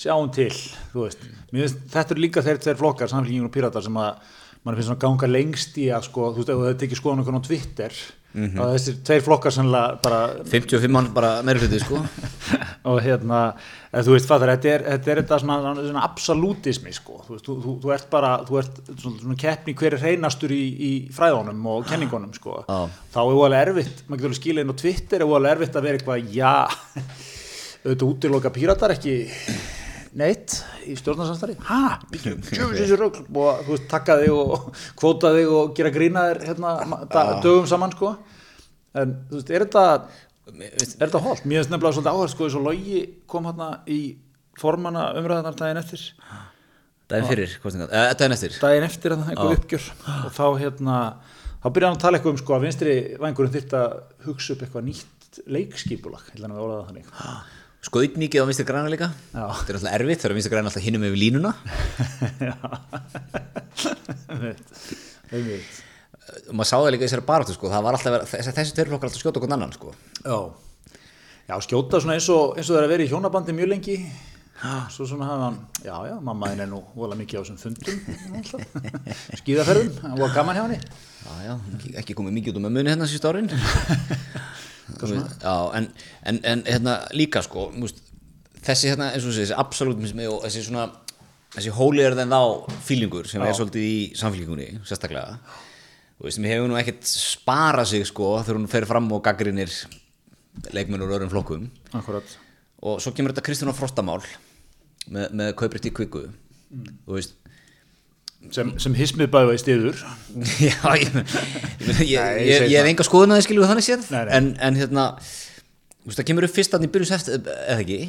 [0.00, 0.52] sjáum til,
[0.94, 1.26] þú veist.
[1.50, 5.00] Finnst, þetta eru líka þeir tveir flokkar, samfélgingin og píratar sem að mann finnst svona
[5.00, 7.94] ganga lengst í að sko, þú veist, ef hefði tekið skoðan okkur á Twitter,
[8.32, 8.56] mm -hmm.
[8.56, 11.96] þá þessir tveir flokkar sannlega bara 55 mann bara meira hluti sko
[12.90, 13.54] og hérna,
[13.92, 17.46] eða, þú veist fattar, þetta er, þetta er þetta svona, svona absolutismi sko, þú veist,
[17.46, 20.92] þú, þú, þú ert bara þú ert svona, svona keppni hver er hreinastur í, í
[21.12, 22.88] fræðunum og kenningunum sko, Já.
[23.14, 26.32] þá er óalega erfitt maður getur inn á Twitter, er óalega erfitt að vera eitthvað,
[26.32, 26.68] já
[27.84, 29.14] auðvitað útiloka píratar ekki
[30.18, 30.56] neitt
[30.90, 31.54] í stjórnarsamstari
[32.98, 34.66] rögl og þú veist, takka þig og
[34.98, 36.72] kvóta þig og gera grína þér hérna,
[37.12, 38.16] da- dögum saman sko.
[38.98, 39.84] En þú veist, er þetta
[40.50, 41.44] er þetta holt?
[41.46, 44.00] Mér finnst nefnilega svolítið áherslu sko eins og Logi kom hérna í
[44.58, 46.02] formanna umræðanar daginn eftir.
[47.10, 48.56] Daginn fyrir, eða daginn eftir.
[48.62, 49.86] Daginn eftir að einhver uppgjör.
[50.26, 50.98] Og þá hérna
[51.62, 53.96] þá byrjaði hann að tala eitthvað um sko að vinstri vængurinn þyrft að
[54.26, 57.10] hugsa upp eitthvað nýtt leikskipulag, að við orðaða þannig
[57.84, 59.08] skoðið mikið á vinstri græna líka.
[59.32, 59.44] Já.
[59.60, 61.52] þetta er alltaf erfitt þegar vinstri græna alltaf hinum yfir línuna.
[66.50, 67.70] Og maður sá það líka í þessari baráttu sko.
[67.72, 69.94] Það var alltaf, þessi, þessi tveir flokkar alltaf skjóta okkur annan sko.
[70.24, 70.38] Já,
[71.48, 73.96] já skjóta svona eins og, eins og það er að vera í hjónabandi mjög lengi.
[74.92, 77.96] Svo svona hafa hann já já, mamma þinn er nú vola mikið á þessum fundum
[79.40, 80.76] skíðaferðum, hann var gaman hjá henni.
[81.24, 81.54] Já, já,
[82.02, 83.48] ekki, komið mikið út um mömmunni hérna síðust árin
[85.42, 85.88] já, en,
[86.24, 88.02] en, en hérna líka sko múst,
[88.60, 90.88] þessi hérna, eins og þessi, þessi absolutismi og þessi svona
[91.54, 95.40] þessi holier than thou feelingur sem er svolítið í samfélkingunni sérstaklega.
[96.20, 99.72] Þú veist, mér hefur nú ekkert spara sig sko þegar hún fer fram og gaggrinir
[100.74, 101.66] leikmenn úr öðrum flokkum.
[101.96, 102.38] Akkurat
[102.80, 104.22] og svo kemur þetta Kristján Frostamál
[105.12, 107.36] með, með kauprætt í kviku þú veist
[108.54, 110.00] sem, sem hismið bæða í stiður.
[110.70, 111.20] Já, ég,
[112.00, 112.90] ég, ég, ég, það.
[112.94, 114.10] enga skoðun að það skilju þannig séð.
[114.20, 115.06] En, en hérna
[116.00, 118.00] þú veist, það kemur upp fyrst að í byrjus eftir eða ekki?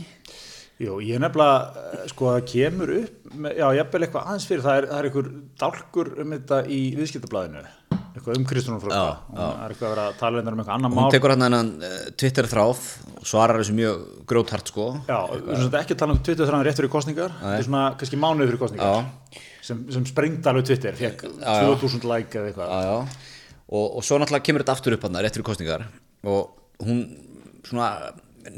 [0.82, 4.48] Jú, ég er nefnilega, eh, sko, það kemur upp, með, já, ég bel eitthvað aðeins
[4.50, 5.28] fyrir, það er, það er einhver
[5.62, 7.62] dálkur um þetta í viðskiptablaðinu,
[8.00, 9.04] eitthvað um Kristjánum Fróka,
[9.36, 11.12] það er eitthvað að vera að tala um eitthvað annar hún mál.
[11.13, 12.82] tekur hann hennan uh, Twitter þráð
[13.20, 14.88] og svarar þessu mjög gróthart sko.
[15.06, 17.70] Já, við erum svona ekki að tala um Twitter þannig rétt fyrir kostningar, þetta er
[17.70, 19.06] svona kannski mánuð fyrir kostningar,
[19.62, 22.74] sem, sem sprengt alveg Twitter, fekk 2000 like eða eitthvað.
[22.74, 23.32] já, já.
[23.71, 25.86] Og, og svo náttúrulega kemur þetta aftur upp hann rétt fyrir kostningar
[26.28, 27.04] og hún
[27.63, 27.91] svona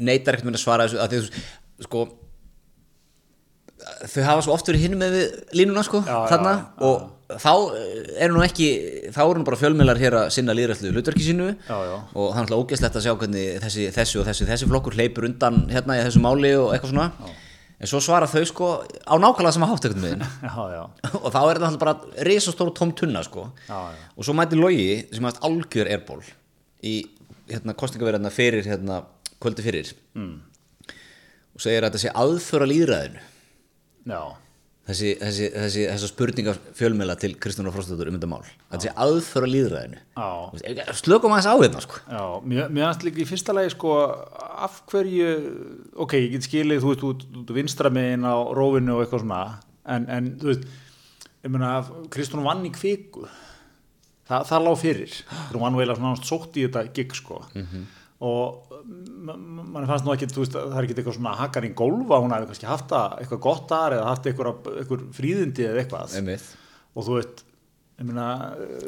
[0.00, 2.04] neytar ekkert með að svara þessu að þú sko
[4.08, 5.16] þau hafa svo oft verið hinn með
[5.56, 6.52] línuna sko Já, já, þarna.
[6.56, 7.52] já, og þá
[8.24, 8.68] eru nú ekki
[9.14, 11.50] þá eru nú bara fjölmiðlar hér að sinna líðrætlu hlutverki sínu.
[11.68, 11.96] Já, já.
[12.14, 15.26] og það er náttúrulega ógeðslegt að sjá hvernig þessi, þessi og þessi, þessi flokkur hleypur
[15.28, 17.08] undan hérna í þessu máli og eitthvað svona
[17.80, 20.24] en svo svara þau sko á nákvæmlega sama hátt einhvern veginn.
[20.48, 20.82] Já, já,
[21.20, 23.48] og þá er þetta bara risastóru tóm tunna sko.
[23.68, 24.08] Já, já.
[24.16, 26.22] og svo mæti Logi sem hefast algjör erból
[26.84, 26.96] í
[27.50, 29.02] hérna, kostningaverðina fyrir hérna,
[29.42, 29.94] kvöldi fyrir.
[30.16, 30.40] Mm.
[31.54, 33.20] og segir að þetta sé aðföra líðræðinu
[34.10, 34.20] já,
[34.88, 38.42] þessi, þessi, þessi, þessi spurninga fjölmela til Kristján og Frostóttur um þetta mál.
[38.72, 40.00] Þetta sé aðföra líðræðinu
[40.52, 42.00] veist, slökum aðeins á hérna sko.
[42.44, 43.94] Mér, finnst líka í fyrsta lagi sko
[44.66, 45.30] af hverju,
[46.04, 49.40] ok, ég get skilið þú veist, út, út vinstra megin á rófinu og eitthvað svona,
[49.96, 50.68] en, en þú veist,
[51.44, 51.72] ég meina,
[52.12, 53.26] Kristján vann í kviku,
[54.28, 55.18] það, það lág fyrir,
[55.50, 57.42] þú vann vel að svona náttúrulega sótt í þetta gig sko.
[58.24, 62.20] Og mann fannst nú ekki, þú veist, það er ekki eitthvað svona hakkar í gólfa,
[62.22, 66.16] hún hefði kannski haft eitthvað gott þar eða haft eitthvað, fríðindi eða eitthvað.
[66.20, 66.46] Einmitt.
[66.94, 67.44] og þú veist
[67.94, 68.26] ég meina,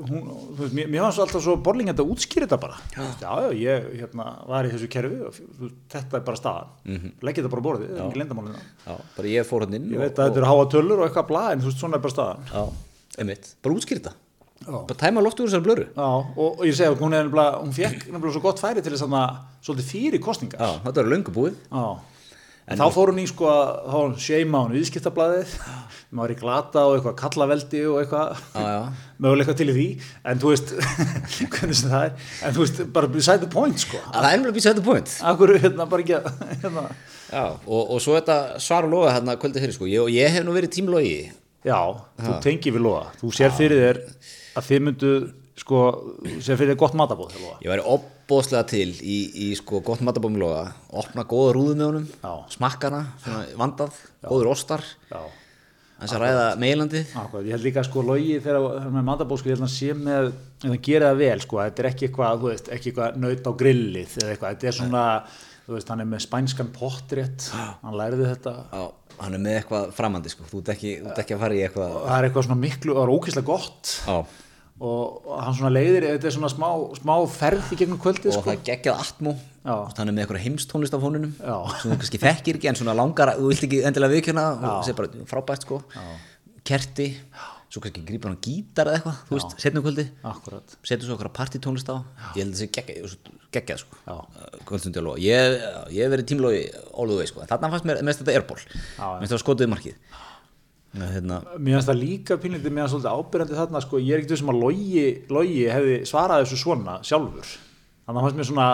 [0.09, 2.81] hún, þú veist, mér, mér fannst alltaf svo borling að útskýra þetta bara.
[2.91, 5.41] Já, já, já ég hérna, var í þessu kerfi og
[5.95, 6.73] þetta er bara staðan.
[6.85, 7.17] Mm -hmm.
[7.29, 9.97] leggja þetta bara borðið, það er ekki lendamálina Já, bara ég fór hann inn ég
[9.97, 12.03] og, veit að þetta eru háa tölur og eitthvað blað en þú veist, svona er
[12.03, 12.47] bara staðan.
[12.51, 12.63] Já,
[13.19, 14.26] einmitt, bara útskýrta Já.
[14.65, 15.87] Bara tæma loft úr þessar blöru.
[15.93, 17.17] Já, og, ég segi að hún,
[17.61, 19.17] hún fekk nefnilega svo gott færi til þess að
[19.67, 21.59] svolítið fyrir kostningar Já, þetta er löngu búið.
[21.71, 21.87] Já.
[22.67, 25.53] En þá fór hún í sko að var seima hún viðskiptablaðið.
[26.11, 28.41] Maður var í glata og eitthvað kallaveldi og eitthvað.
[29.23, 29.87] Möguleika til í því.
[30.27, 30.73] En þú veist,
[31.55, 32.17] hvernig sem það er.
[32.43, 34.01] En þú veist, bara beside the point sko.
[34.09, 35.15] Það er einhverjum býst þetta point.
[35.31, 36.27] Akkur hérna bara ekki að
[36.65, 36.89] hérna.
[37.27, 40.45] Já, og, og svo þetta svar og loga hérna kvöldi fyrir sko, ég, ég hef
[40.47, 41.17] nú verið tímlogi
[41.67, 41.81] Já,
[42.23, 43.99] þú tengir við loða þú sér fyrir þér
[44.57, 45.13] að þið myndu
[45.57, 45.81] sko,
[46.45, 49.17] sér fyrir gott matabóð Ég væri opbóðslega til í,
[49.47, 52.33] í sko gott matabómi loga, opna góða rúðu með honum, Já.
[52.57, 53.03] smakkana,
[53.57, 54.85] vandað, góður ostar,
[55.97, 57.15] þess að ræða meilandið.
[57.23, 60.31] akkur, ég held líka sko logi þegar með matabóð sko, ég held að sé með
[60.67, 64.69] hann gerir það vel sko, þetta er ekki eitthvað ekki eitthvað naut á grillið þetta
[64.69, 65.05] er svona,
[65.67, 68.53] þú veist, hann er með spænskan pottrétt, hann læriði þetta.
[68.71, 68.85] Já,
[69.23, 71.97] hann er með eitthvað framandi sko, þú ert ekki, ekki að fara í eitthvað.
[72.05, 73.95] það er eitthvað svona miklu, það er ókýrslega gott.
[74.07, 74.45] Já,
[74.81, 78.45] og hann svona leiðir, þetta er svona smá, smá ferð í gegnum kvöldið og sko.
[78.51, 79.33] það er geggjað atmú,
[79.65, 79.77] Já.
[79.97, 81.57] hann er með eitthvað heimstónlist af honunum, Já.
[81.81, 84.45] sem þú kannski þekkir ekki en svona langar, að- þú vilt ekki endilega viðkjöna
[84.77, 85.81] og sé bara frábært sko,
[86.67, 87.09] kerti,
[87.73, 90.05] svo kannski grípar hann gítar eða eitthvað, þú veist, setnum kvöldi.
[90.87, 91.97] Setur svo okkar partítónlist á.
[92.37, 93.17] Ég held að það sé geggjað,
[93.57, 93.97] geggjað sko.
[94.07, 94.17] Já.
[94.69, 95.57] kvöldstundi á loga ég,
[95.97, 96.63] hef verið tímlógi
[96.95, 97.41] all the way sko.
[97.49, 99.95] Þarna fannst mér mest þetta erból Já, mest það í markið
[100.97, 104.23] ja, hérna, Mér finnst það líka pínlítið mér finnst svolítið ábyrjandi þarna sko, ég er
[104.25, 107.53] ekkert sem að logi, logi hefði svarað þessu svona sjálfur.
[108.07, 108.67] Þannig að fannst mér svona,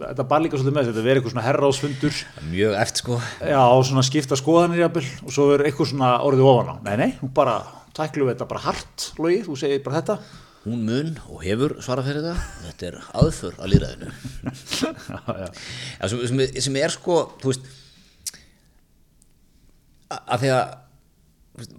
[0.00, 2.20] þetta bar líka svolítið með þetta verið eitthvað svona herráðsfundur.
[2.50, 3.18] Mjög eftir sko.
[3.52, 6.76] Já, og svona skipta skoðanir jafnvel og svo verður eitthvað svona orðið ofan á.
[6.88, 7.56] Nei, nei, hún bara,
[7.94, 10.18] tæklu við þetta bara hart logi, þú segir bara þetta.
[10.60, 14.10] Hún mun og hefur svarað fyrir þetta þetta er aðför að líðræðinu
[14.82, 14.90] já,
[15.38, 17.70] já, ja, sem, sem, sem er sko þú veist
[20.10, 20.74] að, því að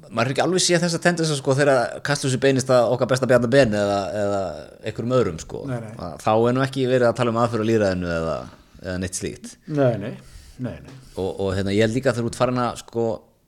[0.10, 3.52] maður er ekki alveg séð þessa tendensa sko þegar kastljósi beinist að okkar besta bjarnar
[3.54, 4.42] ben eða, eða
[4.84, 5.94] einhverjum öðrum sko Nei, nei.
[5.98, 8.36] Að þá er nú ekki verið að tala um aðför að líðræðinu eða,
[8.84, 10.14] eða neitt slíkt nei, nei,
[10.58, 11.00] nei, nei.
[11.16, 13.08] og, og hérna, ég held líka að þegar þú ert farin að sko,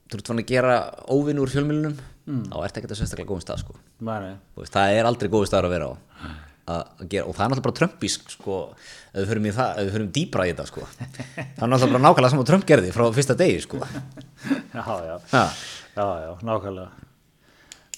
[0.09, 0.79] þú ert farin að gera
[1.17, 3.77] óvinn úr fjölmjölunum þá ert ekki þetta sérstaklega góðum stað sko.
[3.99, 4.33] nei, nei.
[4.55, 5.93] Þú veist, það er aldrei góðu staður að vera á
[6.63, 8.57] að, að gera, og það er náttúrulega bara trömpísk sko,
[9.11, 10.85] ef við förum, það, ef við förum dýbra í þetta sko.
[10.95, 13.81] það er náttúrulega bara nákvæmlega saman Trump gerði frá fyrsta degi sko.
[14.77, 15.43] já, já.
[15.95, 16.89] Já, já, nákvæmlega.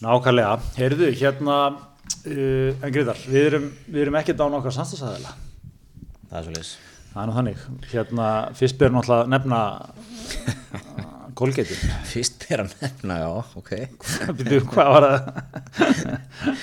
[0.03, 5.31] Nákvæmlega, heyrðu, hérna uh, en Gríðar, við erum, við erum ekkert á nokkar samstagsæðila
[6.29, 6.75] það er svo leis
[7.15, 7.59] Það er nú þannig.
[7.93, 8.23] Hérna,
[8.59, 9.59] fyrst ber náttúrulega nefna
[11.39, 11.77] Colgate
[12.09, 13.29] Fyrst ber að nefna, já,
[13.61, 13.71] ok.
[14.39, 15.21] Býtu, hvað var það?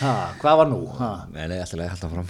[0.02, 0.82] Ha, hvað var nú?
[1.32, 2.28] Nei, nei, alltaf leið alltaf fram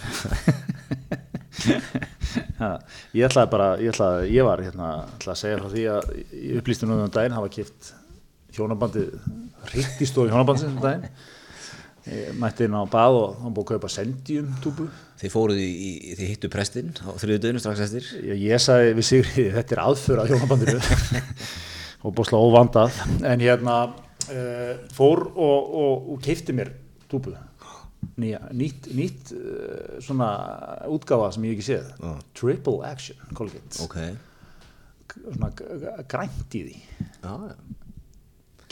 [2.60, 2.70] ha,
[3.14, 6.54] ég ætlaði bara ég, ætlaði, ég var hérna ætlaði að segja frá því að í
[6.60, 7.92] upplýstunum um daginn hafa kipt
[8.56, 9.14] hjónabandið
[9.72, 11.08] ríkt í stofu hjónabandið um daginn.
[12.02, 14.88] Ég mætti inn á bað og hann búið að kaupa sendjum túbu
[15.22, 18.08] Þið fóruð í, í þið hittu prestinn á þriðu dögnu strax eftir?
[18.26, 20.80] Ég, ég sagði við Sigriði þetta er aðför af hjónabandinu.
[22.02, 22.96] Og búið óvandað.
[23.30, 26.72] En hérna uh, fór og, og, og keipti mér
[27.10, 27.36] túbu
[28.18, 30.32] Nýja, nýtt, nýtt uh, svona
[30.90, 31.92] útgáfa sem ég ekki séð.
[32.02, 32.16] Já.
[32.34, 33.78] Triple Action Colgate.
[33.86, 33.94] Ok,
[35.22, 35.52] svona
[36.10, 36.74] grænt í því.
[37.22, 37.54] Já, já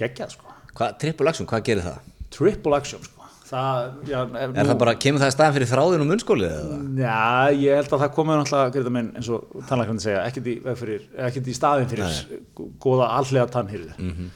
[0.03, 1.99] geggjað sko Hvað, triple action, hvað gerir það?
[2.31, 6.05] Triple Action sko það, já, ef Er það bara, kemur það í staðan fyrir þráðin
[6.05, 6.77] og munnskólið eða?
[7.01, 10.55] Já, ég held að það komið náttúrulega, Greta minn, eins og tannlæknandi segja, ekkert í,
[10.79, 12.39] fyrir, ekkert í staðin fyrir Nei.
[12.87, 13.97] góða allega tannhyrðu.
[13.99, 14.29] Mhm.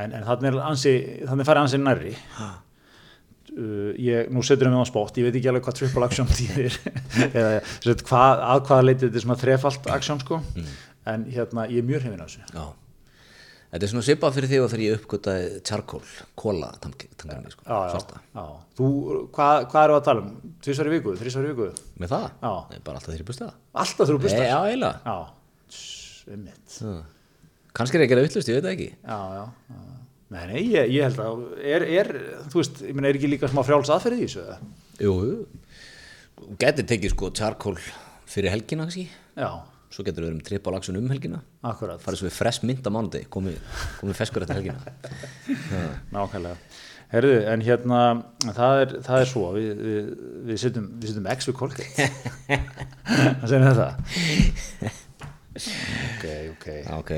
[0.00, 0.92] En, en þannig er ansi,
[1.28, 2.14] þannig færi ansi nærri.
[3.52, 6.30] Uh, ég, nú setur við mig á spott, ég veit ekki alveg hvað triple action
[6.32, 6.76] þýðir,
[7.36, 7.50] eða
[7.84, 10.70] sem hvað, að hvaða leiti þetta er svona þrefalt action sko, Mhm.
[11.12, 12.46] en hérna, ég er mjög hefinn á þessu.
[12.56, 12.64] Já
[13.72, 16.02] Þetta er svona svipað fyrir þig og þegar ég uppgötaði charcoal,
[16.36, 18.42] kóla tangarni, sko, svarta já.
[18.76, 18.88] Þú,
[19.32, 20.34] hvað, hvað eru að tala um?
[20.66, 21.68] Tvísvar í viku, þrísvar í viku?
[22.02, 22.26] Með það?
[22.42, 22.50] Já.
[22.68, 23.54] Nei, bara alltaf busti það
[23.84, 24.44] Alltaf Nei, bustar?
[24.44, 25.16] já, eiginlega Já,
[25.72, 26.76] Tss, einmitt.
[27.72, 29.80] Kannski er ég að gera vittlust, ég veit það ekki Já, já.
[30.32, 32.12] Nei, nei, ég, ég held að er, er,
[32.52, 34.44] þú veist, ég meina, er ekki líka smá frjáls aðferði í þessu?
[34.44, 34.60] eða?
[35.00, 35.16] Jú,
[36.60, 37.76] Gæti tekið sko charcoal
[38.28, 39.08] fyrir helgina, kannski
[39.40, 39.50] Já,
[39.92, 42.86] Svo getur við verið með triple action um helgina akkurat, Farið svo við fresh mynd
[42.88, 43.58] á mánuði, komið
[44.00, 44.80] komi feskur eftir helgina
[46.14, 46.56] nákvæmlega.
[47.12, 47.98] Herðu, en hérna,
[48.56, 50.06] það er, það er svo, við, við,
[50.48, 52.06] við setjum, við setjum X við Colgate.
[53.42, 53.92] Það segir það.
[55.52, 56.24] Ok,
[56.54, 56.66] ok.
[56.80, 57.10] Já, Ok,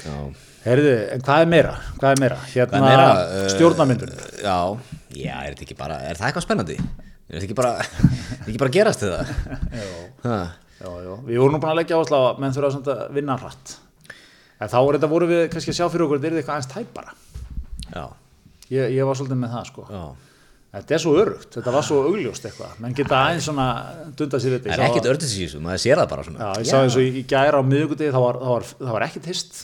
[0.00, 0.14] já
[0.64, 1.72] Herðu, en hvað er meira?
[2.00, 2.36] Hvað er meira?
[2.48, 3.08] Hérna, Hvað er meira?
[3.28, 4.14] Uh, stjórnarmyndun.
[4.40, 4.56] Já,
[5.12, 6.76] já, er þetta ekki bara, er það eitthvað spennandi?
[6.80, 7.74] Er þetta ekki bara,
[8.46, 9.20] ekki bara gerast þetta?
[10.24, 10.38] Já.
[11.26, 13.76] Við vorum nú búin að leggja áslá að menn þurfa að vinna hratt.
[14.60, 17.16] En þá þetta voru við kannski að sjá fyrir okkur, þetta er eitthvað aðeins tæpara.
[18.72, 19.88] Ég, ég var svolítið með það, sko.
[19.90, 20.04] já.
[20.74, 22.78] Þetta er svo örugt, þetta var svo augljóst eitthvað.
[22.82, 23.66] Menn geta aðeins svona
[24.18, 24.72] dunda sér þetta.
[24.72, 26.40] Það er ekkert ördis í þessu, maður sér það bara svona.
[26.48, 29.60] Já, ég sá eins og í, gæra á miðugudegi það var, var, var ekkert hist.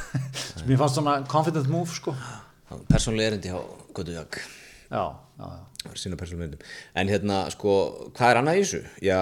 [0.66, 2.16] Ég fannst svona confident move sko.
[2.90, 3.60] Persónlega erindi hjá
[3.94, 4.40] Götu Jak
[4.90, 5.04] Já,
[5.38, 5.94] já, já.
[5.94, 6.70] Sína persónlega erindi.
[6.98, 7.76] En hérna, sko,
[8.18, 8.82] hvað er annað í þessu?
[9.06, 9.20] Já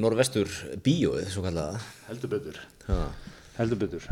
[0.00, 0.48] Norvestur
[0.84, 2.98] bíóið, svo kallaða heldur betur, Já,
[3.58, 4.06] heldur betur.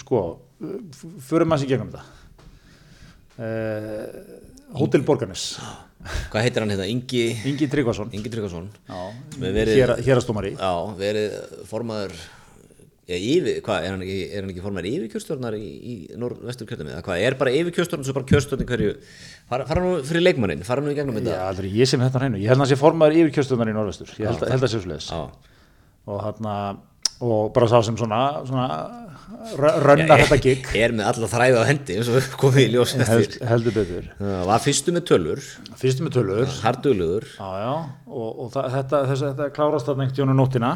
[0.00, 0.20] Sko
[0.62, 2.04] f- förum maður sér gegnum þetta.
[3.42, 5.56] Uh, Hótel Borgarnes.
[6.32, 6.86] Hvað heitir hann hérna?
[6.90, 8.10] Ingi Ingi Tryggvason.
[8.16, 8.68] Ingi Tryggvason.
[8.88, 9.00] Já,
[9.34, 11.36] Sem hefur verið- hérastómari Já, verið
[11.68, 12.14] formaður
[13.10, 16.92] yfir, hvað, er hann ekki, er hann ekki formaður yfirkjörstjórnar í, í norðvestur kjördæmi?
[16.94, 18.92] Eða Hvað, er bara yfirkjörstjórn og svo bara kjörstjórn í hverju
[19.50, 22.22] fara, fara nú fyrir leikmannin, fara nú í gegnum Já, þetta aldrei ég sem þetta
[22.22, 22.38] hreinu.
[22.38, 24.82] Ég held að hann sé formaður yfir kjörstöðunar í Norvestur ég held, held að sé
[24.84, 25.22] svo leiðis Já,
[26.12, 26.56] og hérna
[27.22, 28.64] og bara sá sem svona, svona
[29.58, 30.64] rö- rönnar þetta gig.
[30.82, 34.08] er með alla þræði á hendi eins og komið í ljós held, heldur betur.
[34.18, 35.44] Það var fyrstu með tölur,
[35.78, 36.56] fyrstum með tölur.
[36.64, 37.74] Hardugluður já, já,
[38.10, 40.72] og, og það, þetta, þess, þetta klárast þarna einhvern tíðan um nóttina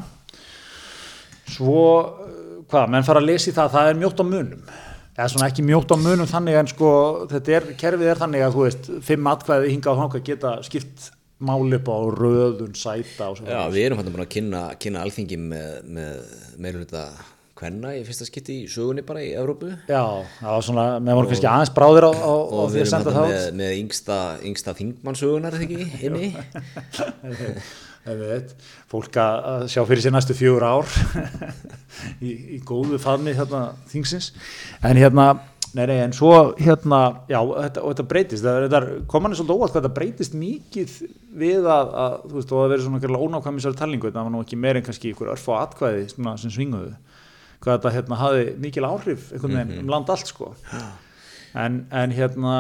[1.55, 4.73] svo uh, hvað, menn fara að lesa í það það er mjótt á munum.
[5.17, 6.89] Eða svona ekki mjótt á munum þannig en sko
[7.31, 11.07] þetta er, kerfið er þannig að þú veist fimm atkvæði hingað og þangað geta skipt
[11.47, 15.03] máli upp á röðun, sæta og svo Já, við erum hann búin að kynna, kynna
[15.05, 17.07] alþingi með, með meirulita
[17.57, 19.71] kvenna í fyrsta skipti í sögunni bara í Evrópu.
[19.89, 20.03] Já,
[20.41, 22.83] það var svona, með voru kannski aðeins bráðir á, á, á og því við að
[22.83, 23.59] erum senda hann það með, út.
[23.61, 24.19] með yngsta,
[24.51, 26.31] yngsta þingmannsögunar eða ekki inni
[27.25, 27.61] við
[28.15, 28.55] veit,
[28.91, 30.91] fólk að sjá fyrir sér næstu fjögur ár
[32.27, 34.31] í, í góðu faðmi hérna þingsins.
[34.87, 35.27] En hérna,
[35.73, 39.57] nei, nei, en svo hérna, já, þetta, og þetta breytist, það, það kom hann svolítið
[39.57, 40.95] óvart hvað þetta breytist mikið
[41.43, 44.43] við að, að þú veist, og að vera svona einhverja ónákvæmisari talningu, þetta var nú
[44.45, 46.93] ekki meir en kannski einhver örf á atkvæði svona, sem svinguðu,
[47.65, 50.53] hvað þetta hérna hafði mikil áhrif einhvern veginn um land allt, sko.
[51.57, 52.55] En, en hérna,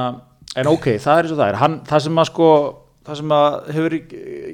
[0.56, 2.50] en ok, það er og það er, hann, það sem að sko,
[3.06, 3.96] það sem að hefur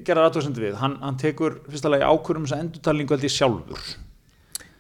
[0.07, 3.91] gerað aðtöðsendur við, hann, hann tekur fyrsta lagi ákvörum þess að endurtalningu held ég sjálfur.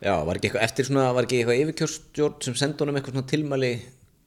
[0.03, 3.33] Já, var ekki eitthvað eftir svona, var ekki eitthvað yfirkjörstjórn sem sendi honum eitthvað svona
[3.33, 3.75] tilmæli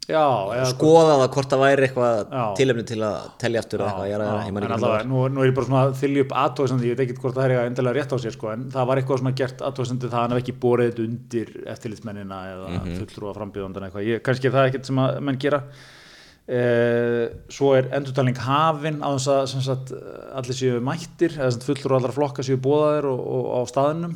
[0.05, 0.21] Já,
[0.53, 2.41] eða skoða það hvort það væri eitthvað Já.
[2.59, 5.41] tilefni til að telja aftur eða eitthvað, ég er að, ég en allavega, nú, nú
[5.41, 7.97] er ég bara svona að þylja upp aðtöðsendur, ég veit ekki hvort það er endilega
[7.97, 10.55] rétt á sér sko, en það var eitthvað svona gert aðtöðsendur það hann hef ekki
[10.61, 12.77] þetta undir eftirlitsmennina eða mm.
[12.77, 12.99] -hmm.
[13.01, 15.63] fulltrúa frambjöðundan eitthvað, ég, kannski er það ekkert sem að menn gera
[16.45, 19.93] svo er endurtalning hafin á þess að
[20.37, 24.13] allir séu mættir eða sem sagt, fulltrúa allra flokka séu bóðaðir og, og á staðinum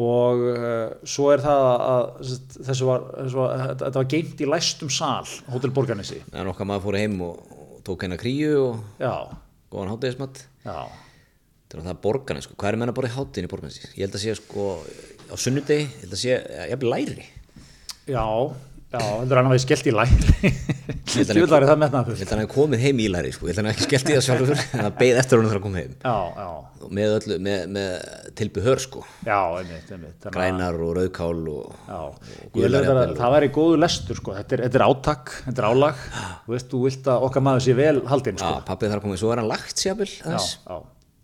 [0.00, 2.04] og uh, svo er það að
[2.68, 6.20] þessu var, þessu var þetta þetta var geimt í læstum sal Hótel Borgarnesi.
[6.32, 8.78] En okkar maður fór heim og, og tók hennar kríu og
[9.70, 10.78] góðan hátegismat já,
[11.66, 14.00] þetta er það borgarni sko, hvað er menn að borða í hátíðin í borgarni ég
[14.04, 14.66] held að sé sko
[15.30, 17.28] á sunnudegi ég held að sé, ég hef læri
[18.10, 18.24] já
[18.90, 20.16] já, heldur hann að við skellt í læri.
[21.10, 23.46] Að hann- er það með ég held að hann hef komið heim í læri sko,
[23.46, 24.62] ég held að hann ekki skellt í það sjálfur.
[24.74, 25.94] En það beið eftir honum þegar hann kom heim.
[26.04, 26.48] Já, já,
[26.86, 27.90] og með öllu, með, með
[28.40, 29.04] tilbyhör sko.
[29.26, 30.20] Já, einmitt, einmitt.
[30.26, 34.36] Að- grænar og rauðkál og, og að jafnvel það væri góðu lestur sko.
[34.38, 36.06] þetta, er, þetta er átak, þetta er álag.
[36.46, 38.54] Þú veist, þú vilt að okkar maður sé vel haldinn sko.
[38.58, 39.86] Já, pappið þarf að koma, svo er hann lagt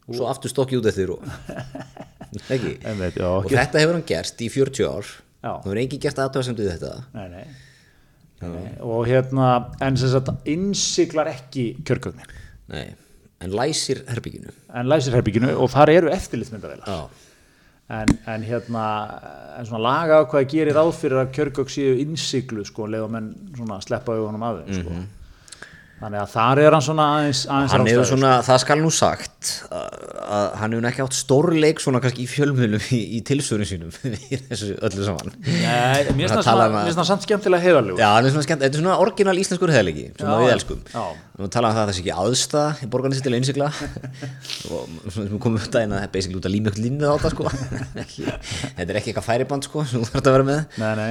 [0.06, 1.22] og svo aftur stokki út eftir og,
[3.26, 5.08] og þetta hefur hann gert í 40 ár.
[5.42, 6.92] Það hefur engin gert aðtöðasemd við þetta.
[7.14, 7.44] Nei, nei,
[8.42, 9.50] nei, og hérna
[9.84, 12.32] en sem sagt, innsiglar ekki kjörgögnin,
[12.72, 12.86] Nei.
[13.44, 17.08] en læsir herbygginu en læsir herbygginu og þar eru eftirlitsmyndavelar Já,
[17.96, 18.84] en, en hérna
[19.60, 23.78] en svona laga hvað gerir ráð fyrir að kjörgögg séu innsiglu sko, leða menn svona
[23.84, 24.98] sleppa augunum að þeim sko.
[25.96, 28.90] Þannig að þar er hann svona aðeins, aðeins hann hefur ráðstæður, svona, það skal nú
[28.92, 33.94] sagt að, hann hefur ekki átt stórleik svona kannski í fjölmjölum í, í tilsvörun sínum
[34.32, 35.32] í þessu öllu saman.
[35.46, 38.00] Nei, mér finnst Það um það samt skemmtilega heiðarlegur.
[38.02, 40.82] Já, hann er svona skemmt, þetta er svona orginal íslenskur heðleiki sem Já, við elskum.
[40.92, 41.04] Já.
[41.40, 43.70] og tala um það að það sé ekki aðstæða í borgarnir til að innsigla.
[44.66, 46.84] Og svona sem við komum upp daginn að það er basically út að líma ykkur
[46.84, 47.48] línið á þetta sko.
[48.76, 50.78] Þetta er ekki eitthvað færiband sko sem þú þarf að vera með.
[50.82, 51.10] Nei, nei,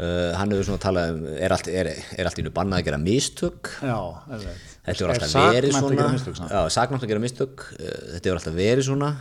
[0.00, 2.88] uh, hann hefur svona talað um er allt, er, er allt í nú bannað að
[2.88, 3.70] gera mistök?
[3.84, 3.98] Já,
[4.32, 4.66] einmitt.
[4.88, 6.66] þetta hefur alltaf verið svona.
[6.72, 7.64] saknátt að gera mistök.
[7.76, 9.14] Uh, þetta hefur alltaf verið svona.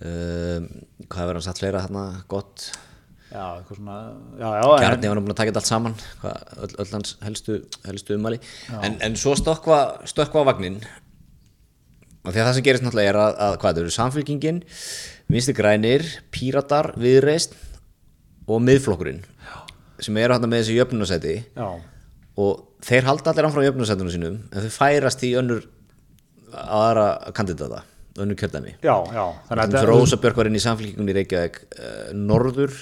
[0.00, 0.70] Uh,
[1.06, 2.70] hvað hefur hann sagt fleira hérna gott?
[3.30, 3.96] Já, svona
[4.40, 4.48] Já,
[4.82, 8.16] Gjarni var nú búin að taka þetta allt saman hvað, öll, öll hans helstu, helstu
[8.16, 8.40] ummæli.
[8.80, 9.78] En, en svo stökkva,
[10.10, 10.80] stökkva á vagnin
[12.20, 14.58] og því að það sem gerist náttúrulega er að, að hvað þetta eru samfélkingin
[15.30, 17.54] vinstri grænir, píratar, viðreist
[18.50, 19.22] og miðflokkurinn
[20.04, 21.68] sem eru hann með þessi jöfnunasæti Já,
[22.40, 25.66] og þeir halda allir áfram jöfnunasætunum sínum en þau færast í önnur
[26.50, 27.84] aðra kandidata
[28.20, 28.74] önnur kjördæmi.
[29.88, 32.74] Rósa Björk var inn í samfélkingunni í Reykjavík uh, Norður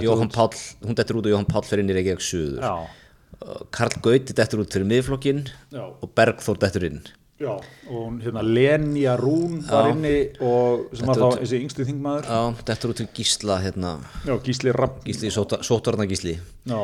[0.00, 0.54] Jóhann Páll,
[0.84, 2.62] hún dettur út og Jóhann Páll fyrir inn í Reykjavík Suður.
[2.64, 5.84] Já, uh, Karl Gauti dettur út fyrir miðflokkin Já.
[5.84, 7.02] og Bergþór dettur inn
[7.44, 7.52] já.
[7.92, 12.28] Og hérna, Lenja Rún var inni og sem var Þetta þá þessi yngstu þingmaður.
[12.32, 13.94] Já, dettur út til Gísla hérna,
[14.26, 16.34] Já, Gísli Rapp Gísli, Sótvarna Gísli
[16.66, 16.80] Já,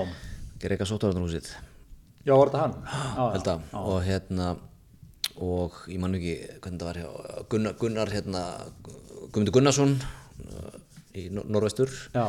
[0.60, 1.50] Ger eitthvað Sótvarnarhúsið
[2.20, 2.74] já, var þetta hann?
[2.84, 3.68] Já, held að.
[3.80, 4.48] Og hérna
[5.40, 8.42] og ég man ekki hvernig það var hjá Gunnar, Gunnar hérna
[9.30, 10.74] Guðmundur Gunnarsson uh,
[11.16, 11.88] í Nor- Norðvestur.
[12.12, 12.26] Já,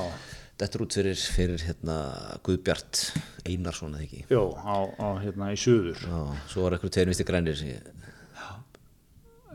[0.62, 1.98] dettur út fyrir, fyrir hérna
[2.46, 3.02] Guðbjart
[3.50, 4.24] Einarsson eða ekki?
[4.32, 6.00] Já, á, á hérna í suður.
[6.08, 6.22] Já,
[6.54, 7.91] svo var eitthvað tveir visti grænir sem ég,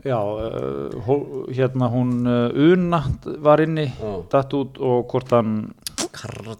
[0.07, 0.17] Já,
[1.07, 1.15] hó,
[1.51, 3.01] hérna hún uh, Una
[3.43, 3.87] var inni
[4.31, 5.53] datt út og hvort hann
[6.15, 6.53] Karl.
[6.53, 6.57] uh,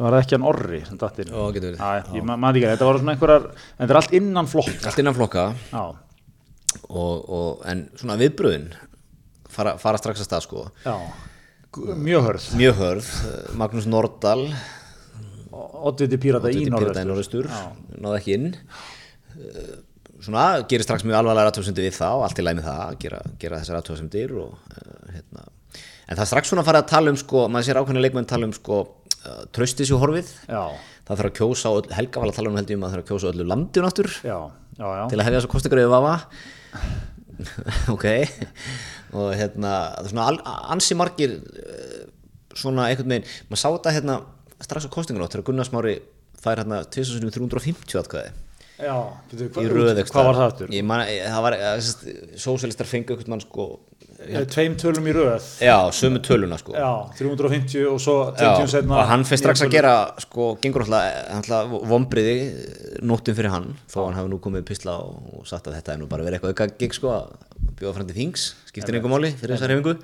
[0.00, 1.30] var það ekki hann Orri sem datt inn?
[1.32, 1.80] Já, getur verið.
[1.80, 4.86] Æ, ég ma- man ekki, þetta var svona einhverjar en þetta er allt innan flokk
[4.90, 5.44] allt innan flokka.
[6.90, 8.68] Og, og, en svona viðbröðin
[9.50, 10.64] fara, fara strax að stað sko.
[10.84, 10.94] Já,
[11.98, 12.46] mjög hörð.
[12.58, 14.44] Mjög hörð, eh, Magnús Nordal.
[15.50, 18.48] Oddviti Pírata í Norðustur náði ekki inn.
[19.34, 19.72] Eh,
[20.24, 23.20] svona, gerir strax mjög alvarlega aðtöðsendir við það og allt í læmi það að gera,
[23.42, 25.44] gera þessar aðtöðsendir og uh, hérna.
[26.10, 28.30] En það er strax svona að fara að tala um sko, maður sér ákveðna leikmenn
[28.30, 30.32] tala um sko uh, tröstis í horfið.
[30.50, 30.62] Já,
[31.06, 32.96] það þarf að kjósa, öll- Helga var að tala um held ég um að það
[32.96, 33.48] þarf að kjósa öllu
[34.80, 36.16] já, já til að hefja kostingar yfir vafa.
[37.94, 38.04] Ok.
[39.16, 42.02] Og hérna það er svona ansi margir eh,
[42.58, 44.16] svona einhvern veginn maður sá þetta hérna
[44.60, 45.96] strax á kostingar átt þegar Gunnar Smári
[46.40, 48.34] fær hérna 2350 atkvæði
[48.80, 48.96] Já,
[49.30, 50.74] byrju, í hvað, röð hvað var það aftur?
[50.74, 51.56] Ég man, eh, það var,
[52.46, 53.70] sósjálistar fengu einhvern mann sko
[54.20, 55.44] Eh, Tveim tölum í röð.
[55.64, 56.74] Já, sömu töluna sko.
[56.76, 60.84] Já, 350 og svo Já, 20 setna og hann fyrir strax að gera sko, gengur
[60.84, 62.34] alltaf vombriði
[63.00, 66.02] nóttin fyrir hann, þó hann hafi nú komið pisla og, og sagt að þetta er
[66.02, 67.32] nú bara verið eitthvað auka gig sko, að
[67.80, 69.96] bjóða fram til þings skiptir einhver máli fyrir þessar hefingu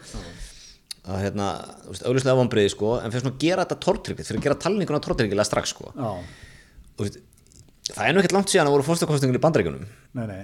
[1.06, 1.52] að hérna,
[1.84, 4.30] þú veist, augljóslega vombriði sko, en svona að gera þetta tortryggið
[7.92, 9.84] það er nú ekkert langt síðan að voru fórstakostingur í bandaríkunum
[10.18, 10.42] nei, nei.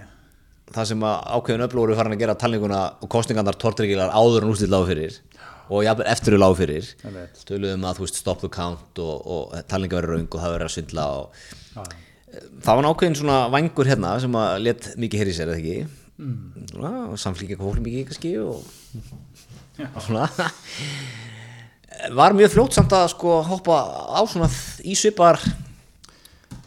[0.72, 4.52] Það sem að ákveðin öflur voru farin að gera talninguna og kostningarnar tortryggilegar áður en
[4.54, 5.18] úrslit lágu fyrir
[5.72, 6.88] og jafnvel eftir lágu fyrir.
[7.06, 7.42] Einmitt.
[7.48, 10.74] töluðum að veist stop the count og, og talninga verið raung og það verið að
[10.76, 11.84] svindla og Já,
[12.64, 15.98] það var ákveðin svona vangur hérna sem að let mikið heyri sér eða ekki?
[16.22, 16.68] Mm.
[16.70, 18.62] svona, og samflíkja fólk mikið kannski og
[20.06, 20.28] svona.
[22.18, 23.82] Var mjög fljótt samt að sko hoppa
[24.16, 24.48] á svona
[24.88, 25.40] í svipar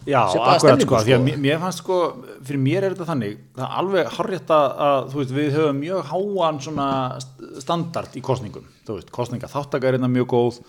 [0.06, 0.20] Já,
[0.54, 1.26] akkurat sko, því að sko.
[1.26, 1.96] mér, mér fannst sko,
[2.46, 6.10] fyrir mér er þetta þannig, það er alveg harrétt að, þú veist, við höfum mjög
[6.12, 6.88] háan svona
[7.24, 10.60] st- standard í kostningum, þú veist, kostninga þáttaka er hérna mjög góð,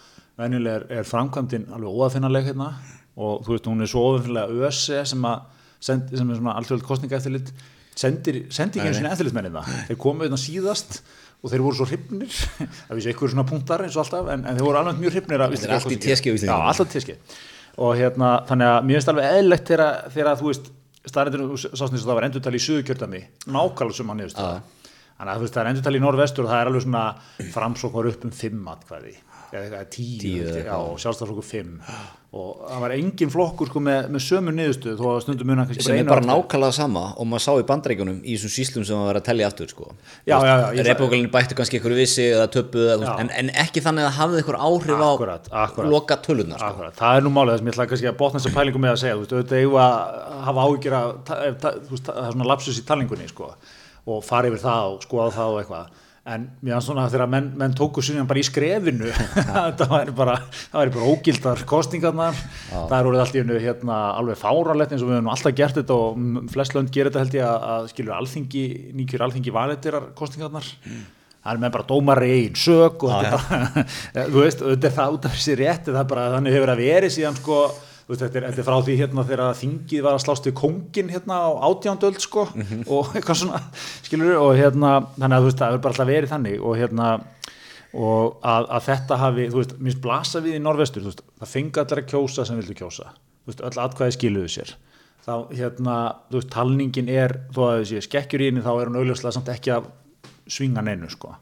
[0.41, 2.70] venjulega er, er framkvæmdin alveg óafinnaleg hérna
[3.16, 5.45] og þú veist, hún er svo óafinnalega ÖSE sem að,
[5.84, 6.01] sem
[6.32, 7.53] er svona alltjóðlega kostninga eftirlit,
[7.97, 11.03] sendir, sendi ekki einu sinni eftirlitsmennina, þeir komu hérna síðast
[11.45, 12.32] og þeir voru svo hrifnir,
[12.89, 15.14] það vissi einhver svona punktar eins og alltaf, en, en þeir voru alveg mjög
[15.61, 15.76] Íslendingum.
[16.72, 17.16] alltaf teski
[17.77, 20.70] og hérna, þannig að mér finnst alveg eðlilegt þegar, þegar þú veist,
[21.07, 25.37] staðrættinu sást eins og það var endurtali í suðukjördami nákvæmlega sem hann niðurst þannig að
[25.37, 27.05] þú veist, það er endurtali í norðvestur og það er alveg svona
[27.55, 29.14] framsóknar upp um fimm atkvæði.
[29.47, 31.77] Eða eitthvað tíu, Tíu tíu eða já, og sjálfstæðarflokkur fimm
[32.37, 35.68] og það var engin flokkur sko með, með sömu niðurstöð þó að stundum mun hann
[35.70, 39.01] kannski sem er bara nákvæmlega sama og maður sá í bandreikunum í þessum síslum sem
[39.09, 39.89] var að tellja aftur sko.
[40.28, 44.09] Já, já, já, ég- repókalinn bætti kannski einhverju vissi eða töpuð en, en ekki þannig
[44.11, 45.91] að hafði einhver áhrif á Akkúrat, akkúrat.
[45.97, 46.70] loka tölunar sko.
[46.74, 48.95] Akkurat, það er nú málið það sem ég ætla kannski að botna þessa pælingu með
[48.97, 49.95] að segja, þú veist, auðvitað eigum við að
[50.51, 53.53] hafa áhyggjur að, það er svona lapsus í talningunni, sko,
[54.07, 57.49] og fara yfir það og skoða það og eitthvað, en mér finnst svona þegar menn,
[57.59, 59.11] menn tóku síðan bara í skrefinu,
[59.79, 60.37] það væri bara,
[60.72, 62.41] það bara ógildar kostingarnar,
[62.72, 65.57] það er orðið allt í hennu hérna alveg fáralegt eins og við höfum nú alltaf
[65.61, 68.64] gert þetta og flest lönd gerir þetta held ég að, að skilur alþingi,
[68.99, 73.85] nýkjur alþingi valetirar kostingarnar, það er með bara dómari einn sög og þetta
[74.33, 76.83] þú veist, auðvitað er það út af þessi rétt, það er bara þannig hefur að
[76.83, 77.61] verið síðan sko,
[78.13, 81.13] veist, þetta er, þetta er frá því hérna þegar þingið var að slást við kóngin
[81.13, 83.63] hérna á átjándöld sko og eitthvað svona,
[84.07, 87.09] skilur og hérna, þannig að þú veist, það hefur bara alltaf verið þannig og hérna,
[87.97, 91.53] og að, að þetta hafi, þú veist, minnst blasa við í norvestur, þú veist, það
[91.55, 93.11] fengi allir að kjósa sem vildu kjósa,
[93.43, 94.77] þú veist, öll atkvæði skiluðu sér.
[95.27, 95.97] Þá, hérna,
[96.31, 99.51] þú veist, talningin er, þó að þessi skekkjur í henni, þá er hún augljóslega samt
[99.51, 99.89] ekki að
[100.47, 101.33] svinga neinu, sko.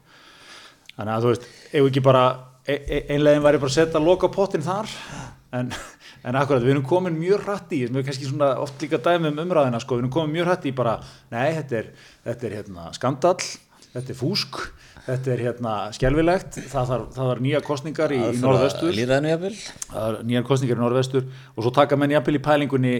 [0.95, 2.25] Þannig að þú veist, ef ekki bara
[2.65, 4.89] e e einlegin væri bara að setja loka pottin þar
[5.53, 5.69] en,
[6.25, 9.29] en akkurat, við erum komin mjög hratt í sem er kannski svona oft líka dæmi
[9.29, 10.95] um umræðina sko, við erum komin mjög hratt í bara
[11.33, 11.91] nei, þetta er,
[12.25, 13.37] þetta er hérna skandall
[13.95, 14.57] þetta er fúsk,
[15.05, 18.91] þetta er hérna skelvilegt, það þarf nýja kostningar í, í norðvestur
[20.25, 22.97] nýjar kostningar í norðvestur og svo taka menn jafnvel í pælingunni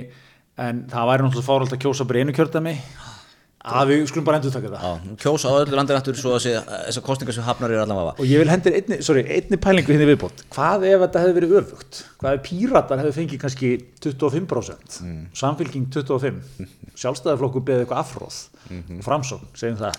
[0.61, 2.77] en það væri náttúrulega fáralt að kjósa bara einu kjördæmi
[3.65, 4.69] að við skulum bara endur taka
[5.05, 7.97] nú kjósa á öllu landin aftur svo að sé, þessar kostningar sem hafnar eru allan
[7.97, 8.13] vafa.
[8.21, 10.43] Og ég vil hendur einni, sorry, einni pælingu hérna í viðbót.
[10.53, 12.01] Hvað ef þetta hefði verið öfugt?
[12.21, 13.71] Hvað ef píratar hefði fengið kannski
[14.05, 15.25] 25% Mm.
[15.33, 18.37] samfylking 25 sjálfstæðarflokku beðið eitthvað afróð
[18.69, 19.01] Mhm.
[19.05, 19.95] framsókn, segjum það.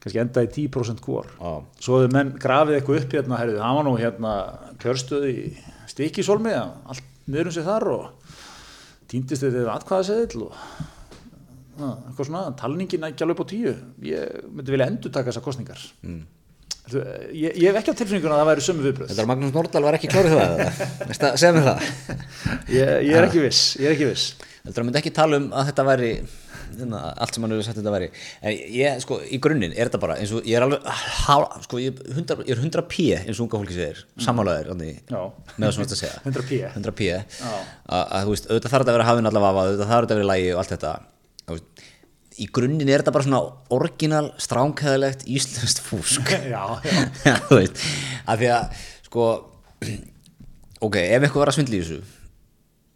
[0.00, 1.26] Kannski enda í 10% hvor.
[1.40, 1.62] Já.
[1.80, 4.32] svo hefur menn grafið eitthvað upp hérna herrið, það var nú hérna
[4.78, 5.56] kjörstöð í
[5.88, 6.52] stikisólmi
[6.88, 8.10] allt niður um sig þar og
[9.08, 10.52] týndist þetta atkvæðaseðil og
[11.76, 13.74] eitthvað svona, talningin ekki alveg upp á tíu.
[14.06, 16.22] Ég myndi vilja endur taka þessar kostningar mm.
[17.36, 19.84] ég, ég hef ekki á tilfinninguna að það væri sömu viðbröð Þetta er Magnús Nordal
[19.86, 21.86] var ekki klárið það segðu mér það.
[22.76, 24.34] Ég, ég er ekki viss ég er ekki viss.
[24.66, 26.10] Að myndi ekki tala um að þetta væri
[26.76, 28.08] hérna, allt sem hann hefur sagt þetta væri.
[28.42, 31.80] En ég, sko, í grunninn er þetta bara eins og ég er alveg, há, sko,
[31.82, 34.22] ég, er 100, ég er 100 p eins og unga fólki segir, mm.
[35.10, 35.22] Já.
[35.56, 36.22] með það sem þetta að segja.
[36.24, 39.92] 100 p 100 p að, þú veist, auðvitað þarf þetta að vera hafinn allavega, auðvitað
[39.92, 40.94] þarf þetta að vera lægi og allt þetta.
[40.96, 41.15] Þú
[42.36, 43.38] í grunninn er þetta bara svona
[43.72, 47.80] orginal, stránkæðilegt íslenskt fúsk já, já, þú veist,
[48.28, 49.28] af því að sko,
[50.84, 52.02] ok, ef eitthvað var að svindla í þessu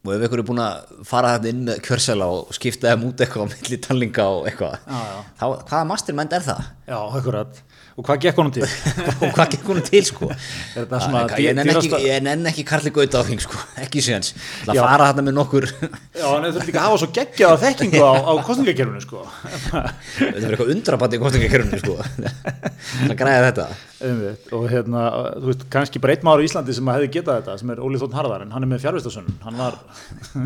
[0.01, 3.21] og ef eitthvað er búin að fara þetta inn með kjörsela og skipta þeim út
[3.25, 5.19] eitthvað á milli talninga og eitthvað Já, já.
[5.41, 6.63] þá, hvaða mastermind er það?
[6.89, 7.61] já, akkurat
[8.01, 8.65] og hvað gekk honum til?
[9.21, 10.31] og hvað gekk hún til sko?
[10.31, 13.61] Er þetta svona Æ, ég nenn ekki, ég nenn ekki Karli Gauta á þing sko,
[13.85, 14.33] ekki séns
[14.65, 18.01] Það fara þarna með nokkur já, en þau þurfti ekki að hafa svo geggjaða þekkingu
[18.01, 19.27] á, á kostningakerfinu sko
[20.17, 23.71] þetta er eitthvað undrabandi í kostningakerfinu sko það græða þetta.
[24.01, 25.01] Og hérna,
[25.37, 27.99] þú veist, kannski bara einn maður í Íslandi sem hefði getað þetta, sem er Óli
[28.01, 29.77] Þótt Harðar en hann er með fjárvistasönnun, hann var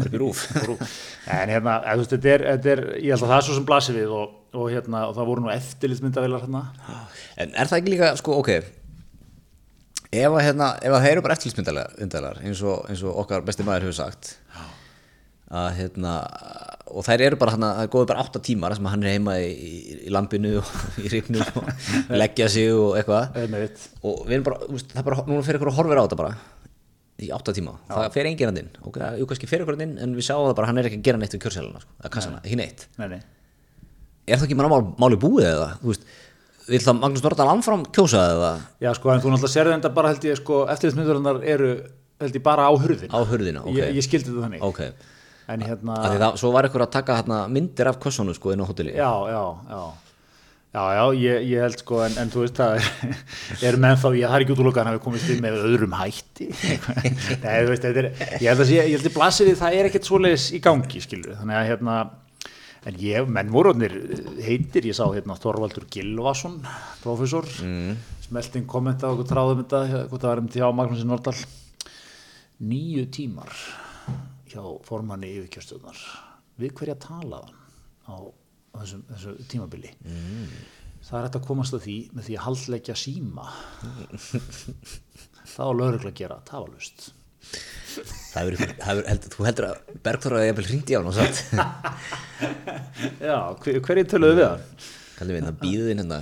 [0.03, 0.45] ekki rúf
[1.39, 3.69] en hérna, þú veist, þetta er, þetta er ég held að það er svo sem
[3.69, 6.65] blasir við og, og hérna, og það voru nú eftirlitsmyndavilar hérna.
[7.45, 8.51] En er það ekki líka, sko, ok
[10.15, 13.65] ef að, hérna, ef að þeir eru bara eftirlitsmyndalar eins, og- eins og okkar besti
[13.67, 14.35] maður hefur sagt
[15.55, 16.13] að hérna
[16.95, 19.36] og þær eru bara hérna, það er góður bara 8 tímar sem hann er heima
[19.42, 19.53] í,
[19.95, 20.72] í, lampinu og
[21.05, 21.70] í ríknu og
[22.22, 23.38] leggja sig og eitthvað.
[24.07, 26.20] Og við erum bara, veist, það er bara núna fyrir ykkur að horfir á þetta
[26.22, 26.34] bara
[27.24, 28.74] í 8 tíma, það fer enginn hann inn.
[28.86, 31.01] Og jú kannski fer ykkur hann inn en við sjáum það bara hann er ekki
[31.01, 32.86] að gera neitt við kjörselina, sko, að kassana, ekki neitt.
[32.99, 33.20] Nei, nei.
[34.26, 36.09] er það ekki bara mál, máli búið eða, þú veist
[36.68, 38.53] vil það Magnús Nordahl anfram kjósa eða?
[38.80, 41.72] Já, sko, en þú náttúrulega sérði þetta bara held ég, sko, eftirlitsmyndavilar eru
[42.22, 43.76] held ég bara á hurðin á hurðina, ok.
[43.76, 44.64] Ég, ég skildi þetta þannig.
[44.64, 44.80] Ok,
[45.53, 48.66] en hérna, það, svo var ykkur að taka hérna, myndir af kössunum sko inn á
[48.68, 49.84] hotelli já, já, já
[50.74, 53.18] Já, já, ég, ég held sko, en, en þú veist, það er,
[53.68, 55.95] er menn þá, ég, er ekki út úr lukkan að við komist inn með öðrum
[55.95, 56.49] hætti.
[57.45, 58.09] Nei, þú veist, er,
[58.40, 61.05] ég held að sé, ég held að blasir við, það er ekkert svoleiðis í gangi,
[61.05, 61.36] skilur.
[61.38, 62.01] Þannig að hérna,
[62.90, 63.95] en ég, menn voruðnir
[64.42, 66.59] heitir, ég sá hérna Þorvaldur Gilvason,
[67.05, 67.95] professor, mm.
[68.26, 71.38] smelting kommenta og tráðum þetta, hvað það var um til á Magnúsin Nordal,
[72.66, 73.55] nýju tímar
[74.55, 76.07] hjá formanni yfirkjörstjóðnar.
[76.63, 77.61] Við hverja talaðan
[78.09, 78.17] á
[78.81, 80.55] þessu, þessu tímabili mm.
[81.05, 83.51] það er hægt að komast að því með því að haldleggja síma
[85.55, 87.11] það á lögregla að gera tafalust
[87.45, 91.43] það er, er heldur, þú heldur að Bergþóra er vel hringt í án og satt
[93.29, 94.67] já, hver, hverju töluðu við hann?
[95.19, 96.21] kallum við hérna býðin hérna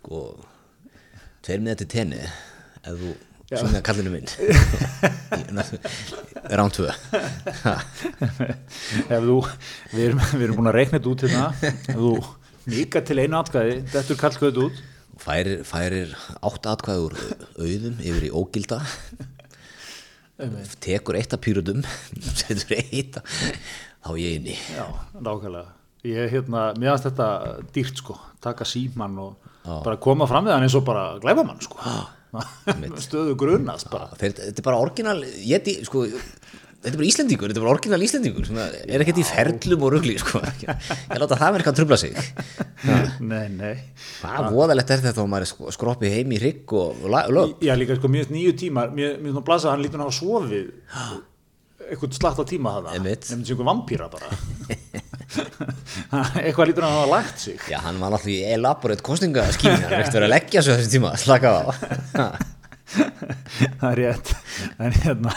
[0.00, 0.24] sko,
[1.44, 3.14] tveir með þetta tenni ef þú
[3.52, 4.24] Svona kallinu minn
[6.48, 6.86] Rán 2
[9.12, 9.36] Ef þú
[9.92, 11.44] Við erum, vi erum búin að reikna þetta út hérna.
[11.68, 12.12] Ef þú
[12.72, 14.80] mika til einu atkvæði Þetta er kallkvæðið út
[15.24, 17.14] Færir, færir átt atkvæði úr
[17.60, 18.80] auðum Yfir í ógilda.
[20.82, 21.84] Tekur eitt af pýrutum
[22.40, 24.88] Setur eitt Þá ég inni Já,
[25.20, 25.68] nákvæmlega.
[26.04, 27.28] Ég er hérna, mér finnst þetta
[27.72, 28.18] dýrt sko.
[28.44, 29.78] Taka síman og Já.
[29.86, 31.78] bara koma fram við hann eins og bara glæfa mann sko.
[31.80, 32.02] Já
[33.04, 34.10] stöðu grunast bara.
[34.20, 38.50] Þetta er bara orginal ég, sko, þetta er bara Íslandíkur þetta er bara orginal Íslandíkur
[38.58, 40.42] er ekkert í ferlum og ruggli sko.
[40.64, 42.16] ég láta það verið að trubla sig.
[43.24, 43.74] Nei, nei.
[44.22, 47.54] Hvað voðalegt er þetta og maður er skroppið heim í rygg og lög?
[47.64, 51.22] Já líka sko mjög nýju tímar það að blasa hann lítur að hafa svofið
[51.84, 54.30] eitthvað slatt á tíma það nefnir sem einhver vampýra bara
[56.44, 57.58] eitthvað lítur hann að hafa lagt sig.
[57.70, 61.10] Já hann var náttúrulega í elaborate kostningaskími hann vekti verið að leggja svo þessi tíma
[61.20, 61.60] slaka á.
[62.94, 64.34] Það er rétt.
[64.78, 65.32] En hérna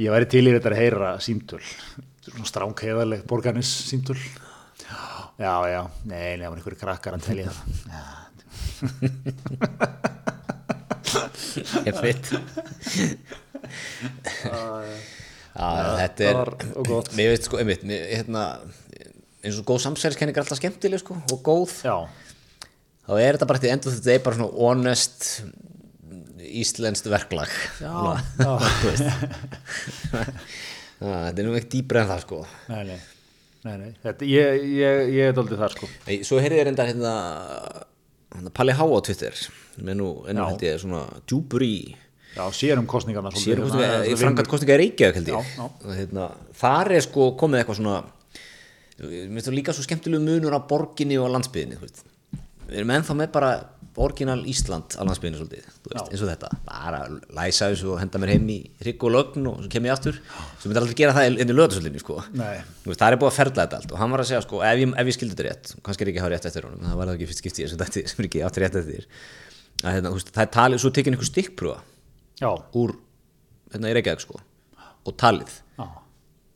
[0.00, 1.62] ég væri til í þetta að heyra símtöl.
[2.24, 4.18] Svona stráng heiðarleg borgarnis símtöl.
[5.34, 7.64] Já já, nei, var einhverju krakkar að telja það.
[11.86, 12.32] Ég fitt
[15.54, 15.68] Já,
[16.00, 16.50] þetta er,
[17.14, 18.42] mér veit sko, einmitt, mér, hérna,
[19.44, 21.70] eins og góð samsverðiskenning er alltaf skemmtileg sko og góð.
[21.84, 21.96] Já.
[23.04, 25.18] þá er þetta bara til endur þetta er bara svona honest
[26.44, 27.50] íslenskt verklag.
[27.80, 27.94] Já,
[28.40, 28.52] já.
[31.00, 32.38] þetta er nú ekkert dýbra en það sko.
[32.70, 33.00] Nei, nei,
[33.66, 33.90] nei, nei.
[34.04, 34.46] Þetta, ég,
[34.78, 35.86] ég, ég er doldið þar sko.
[36.28, 37.12] Svo heyrði ég reynda hérna,
[38.36, 39.34] hérna Palli Há á Twitter
[39.82, 41.76] með nú held ég svona djúbur í
[42.34, 45.36] Já, sérum kostningarna frangat kostningar í Reykjavík held ég.
[46.00, 46.24] Hérna,
[46.58, 47.98] Þar er sko komið eitthvað svona
[48.98, 51.80] mér finnst það líka svo skemmtilegu munur á borginni og landsbyðinni
[52.68, 53.54] við erum ennþá með bara
[54.00, 56.48] orginal Ísland á landsbyðinni svolítið, veist, eins og þetta.
[56.66, 57.00] Bara
[57.36, 60.18] læsa þessu og henda mér heim í hrygg og lögn og svo kem ég aftur.
[60.58, 62.18] Sem myndi aldrei gera það inn í löðarsöldinni sko.
[62.24, 64.94] það er búið að ferla þetta allt og hann var að segja sko, ef ég,
[64.98, 67.18] ég skildi þetta rétt, kannski er ekki að hafa rétt eftir honum það var það
[67.18, 69.06] ekki fyrst skiptið sem er ekki átt rétt eftir.
[69.84, 71.78] Að, hérna, það er talið, svo tekinn einhver stikkprúa
[72.74, 72.96] úr
[73.74, 74.42] hérna, í Reykjavík sko,
[75.04, 75.60] og talið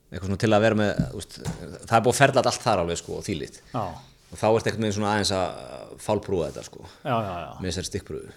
[0.09, 3.01] eitthvað svona til að vera með úst, það er búið að ferla allt þar alveg
[3.01, 6.85] sko og þýlit og þá ert eitthvað með svona aðeins að fálprúa þetta sko.
[7.03, 7.51] Já, já, já.
[7.59, 8.37] með þessari stikkprúðu.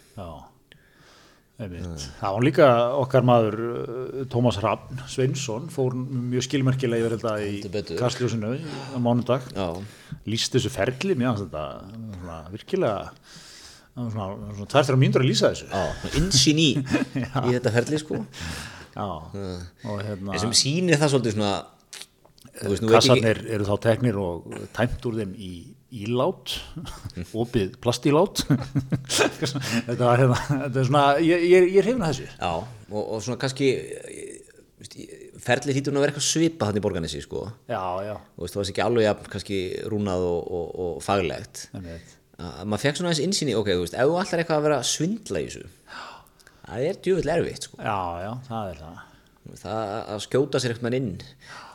[1.61, 2.67] Það var líka
[2.97, 9.45] okkar maður uh, Tómas Raffn Sveinsson fór mjög skilmerkilega yfir þetta í Kastljósinu á mánundag
[10.26, 13.11] líst þessu ferli finnst þetta virkilega
[13.93, 15.69] svona, svona tværtir á mínur að lýsa þessu.
[16.17, 16.69] Insýn í
[17.45, 18.24] í þetta ferli sko
[18.99, 21.53] Og hérna sem sýnir það svolítið svona
[22.59, 23.53] veist, Kassarnir ekki...
[23.55, 25.51] eru þá teknir og tæmt úr þeim í
[26.01, 26.53] ílát
[27.43, 28.43] opið plastílát.
[29.87, 32.29] Þetta hérna þetta er svona, ég, ég, ég er hefna þessu.
[32.37, 32.53] Já,
[32.91, 33.73] og, og svona kannski
[35.41, 37.45] ferli hýttur að vera eitthvað svipa hann í borganessi sko.
[37.69, 38.15] Já, já.
[38.15, 39.59] Og veist, það var ekki alveg kannski
[39.91, 41.67] rúnað og, og, og faglegt.
[42.41, 44.81] Að maður fekk svona aðeins insýni, ok, þú veist, ef þú allar eitthvað að vera
[44.87, 45.67] svindla í þessu
[46.72, 47.82] það er djúvill erfitt sko.
[47.82, 49.03] já, já, það er það.
[49.61, 51.11] Það að skjóta sér eitthvað inn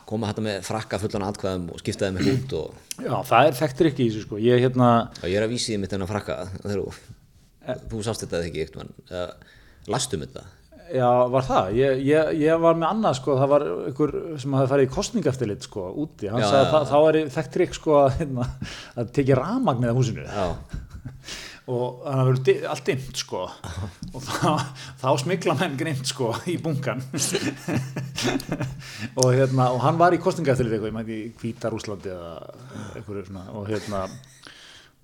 [0.07, 2.75] koma þetta með frakka fullan atkvæðum og skipta þeim út og...
[2.95, 4.39] já, það er þekktur ekki í þessu sko.
[4.39, 4.91] Ég, hérna...
[5.27, 7.17] ég er að vísi þið mitt þennan frakka þegar þú,
[7.59, 7.75] e...
[7.91, 8.93] þú sást þetta ekki eitthvað
[9.91, 10.45] lastum þetta
[10.95, 14.71] já, var það, ég, ég, ég var með annað sko, það var ykkur sem hafi
[14.71, 18.09] farið í kostningaftillit sko, úti, hann já, sagði að þá er þekktur ekki sko að,
[18.21, 18.47] hérna,
[18.95, 20.27] að tekið ramagnið af húsinu.
[20.27, 20.47] Já
[21.67, 23.41] og þannig að það verður allt dimmt sko.
[24.13, 24.51] Og þá,
[25.01, 27.03] þá smikla menn grimt sko í bunkan
[29.19, 32.33] og hérna og hann var í kostningaeftirlit eitthvað, ég mætti í Kvítarúslandi eða
[32.95, 33.45] eitthvað svona.
[33.59, 34.05] Og hérna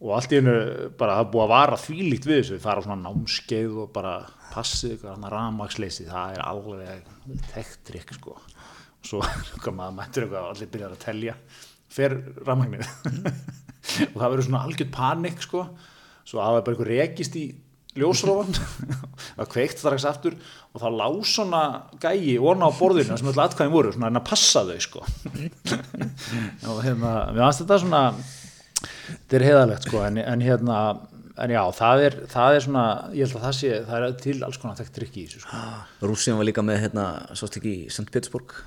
[0.03, 0.55] og allt í hennu
[0.99, 4.15] bara það búið að vara þvílíkt við þessu, fara á svona námskeið og bara
[4.51, 7.13] passið eitthvað, hann að ramagsleisi það er alveg
[7.53, 8.35] tektrikk sko.
[9.03, 9.23] Og svo
[9.77, 11.37] maður mættur eitthvað allir byrjar að telja.
[11.93, 12.87] Fer rafmagnið
[14.13, 15.67] og það verður svona algjörð panik sko,
[16.23, 17.45] svo að það er bara einhver rekist í
[17.99, 18.55] ljósrófan
[19.37, 20.37] það kveikt strax aftur
[20.73, 21.63] og þá lá svona
[22.01, 25.03] gæi orna á borðinu sem öll atkvæðin voru, svona en að passa þau sko.
[26.73, 28.03] Og hérna, mér fannst þetta svona
[28.83, 30.77] þetta er heiðalegt sko en, en hérna,
[31.43, 34.37] en já, það er það er svona, ég held að það sé það er til
[34.47, 35.61] alls konar þekkt drikki í þessu sko.
[36.07, 37.07] Rússin var líka með hérna,
[37.37, 38.09] sást ekki í St.
[38.09, 38.57] Petersburg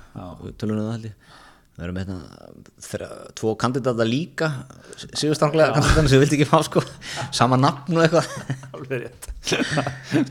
[0.57, 1.35] tölunum það held ég
[1.77, 2.51] það eru með hérna
[2.81, 3.07] þeirra,
[3.37, 4.49] tvo kandidata líka
[4.97, 6.81] sigurstanglega kandidata sem vildi ekki fá sko.
[7.35, 8.31] Sama nafn og eitthvað.
[8.73, 9.27] Alveg rétt.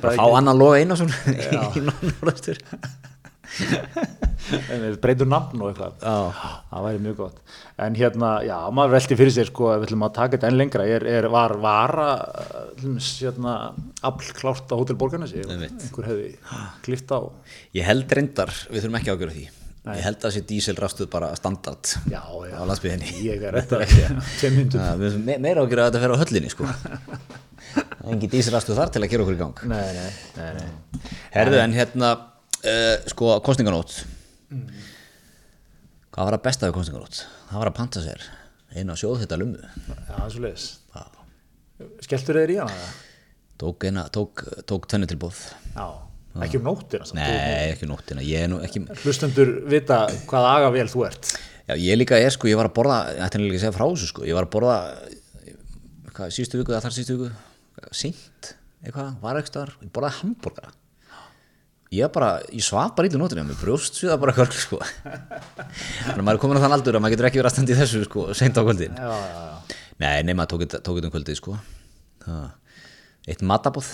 [0.02, 2.58] Fá annan loga Einarsson í norðastur
[3.56, 5.94] En við breytum nafn og eitthvað.
[6.02, 6.48] Já.
[6.70, 7.38] það væri mjög gott.
[7.86, 10.86] En hérna, já, maður velti fyrir sér sko, við ætlum að taka þetta enn lengra.
[10.96, 12.08] Er, er, var vara
[12.80, 13.56] dæmis, hérna,
[14.06, 15.42] afl klárt á Hótel Borgarnesi?
[15.42, 15.78] Ef Einmitt.
[15.88, 16.32] einhver hefði
[16.86, 17.20] klift á.
[17.76, 19.46] Ég held reyndar, við þurfum ekki að ágjöra því
[19.86, 22.20] ég held að það sé dísilrastuð bara standard já,
[22.50, 26.50] já, á landsbyðinni ég er rétt að me- meira ágjöra að þetta fer á höllinni
[26.52, 26.66] sko.
[28.10, 29.62] Engi dísilrastuð þar til að gera okkur í gang.
[29.66, 31.06] Nei, nei, nei, nei.
[31.34, 33.96] Herðu en hérna uh, sko kostninganót
[36.10, 37.22] hvað var að besta við kostninganót?
[37.50, 38.26] Það var að panta sér
[38.76, 39.62] eina sjóð þetta lummu.
[39.86, 40.66] Já, er svo leiðis
[42.06, 42.86] skelltur þeir í hana?
[43.60, 45.38] tók, tók, tók tönnu tilbúð
[45.76, 45.86] já,
[46.44, 47.18] ekki um nóttina samt.
[47.20, 48.22] Nei, ekki um nóttina.
[48.26, 51.32] Ég er nú ekki hlustendur vita hvað aga vel þú ert.
[51.66, 53.76] Já, ég líka er sko, ég var að borða ég ætti nefnilega ekki að segja
[53.78, 54.76] frá þessu sko ég var að borða
[56.14, 57.30] hvað, síðustu viku eða þar síðustu viku?
[57.96, 58.50] Sint,
[58.84, 60.70] eitthvað, var ekki staðar ég borðaði hambúrgara
[61.96, 64.78] ég bara, ég svaf bara ílum nótinu með brjóst sviða bara kvörg sko.
[64.82, 67.74] Þannig að maður er komin á þann aldur að maður getur ekki verið að standa
[67.74, 68.96] í þessu sko seint á kvöldin.
[68.98, 69.44] Já, já,
[70.02, 71.54] já, nei, maður tók þetta- tók þetta um kvöldið sko.
[72.26, 72.48] Það,
[73.30, 73.90] eitt matabóð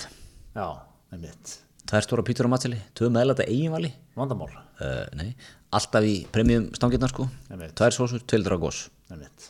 [0.57, 0.65] já,
[1.13, 1.53] einmitt
[1.89, 3.91] tvær stóra pítur á matseli, tvö meðlæta eiginvali.
[4.17, 5.33] Vandamál, uh, nei,
[5.73, 9.49] alltaf í premium stangirna sko, tvær sósur, tveildra gós einmitt.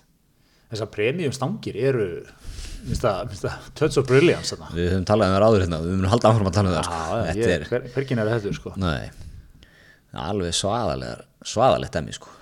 [0.73, 2.07] Þessar premium stangir eru
[3.97, 4.71] of brilliance þarna.
[4.75, 6.87] Við höfum talað um það áður hérna, við munum halda áfram að tala um það
[6.87, 7.01] sko.
[7.27, 8.73] Þetta ég, er, hver, hvergin er þetta sko?
[8.81, 9.03] Nei,
[10.23, 11.21] alveg svaðalegar,
[11.53, 12.33] svaðalegt emmi sko.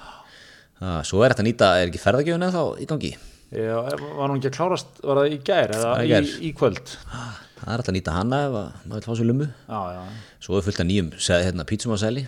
[0.82, 3.12] Það, svo er þetta nýta, er ekki ferðagjöfun eða þá í gangi?
[3.52, 6.12] Já, var hún ekki að klárast, var það í gær eða í
[6.48, 6.96] í, kvöld?
[7.12, 9.50] Það er alltaf að nýta hana ef að maður vil fá sér lummu.
[9.68, 10.02] Já, já,
[10.42, 12.26] Svo er fullt af nýjum, hérna, pítsum að selji,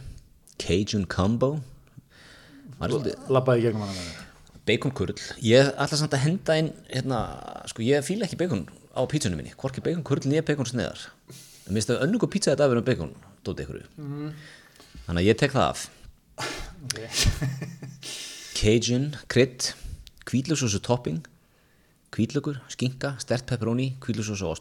[0.61, 1.55] Cajun Combo,
[2.79, 4.23] Það í gegnum hana með mér
[4.67, 5.15] bacon kurl.
[5.43, 7.19] Ég ætla samt að henda inn, hérna,
[7.69, 8.63] sko ég fíla ekki bacon
[8.95, 11.09] á pítsunum minni, hvorki bacon kurl nýja bacon sneðar.
[11.65, 13.13] Það minnst að önnungu pítsa þetta af verðum bacon,
[13.43, 13.84] dóti ykkur.
[15.03, 15.86] Þannig að ég tek það af.
[18.59, 19.71] Cajun, krydd,
[20.29, 21.23] kvítlöksósu topping,
[22.14, 24.53] kvítlökur, skinka, stert pepperoni, kvítlöksósu og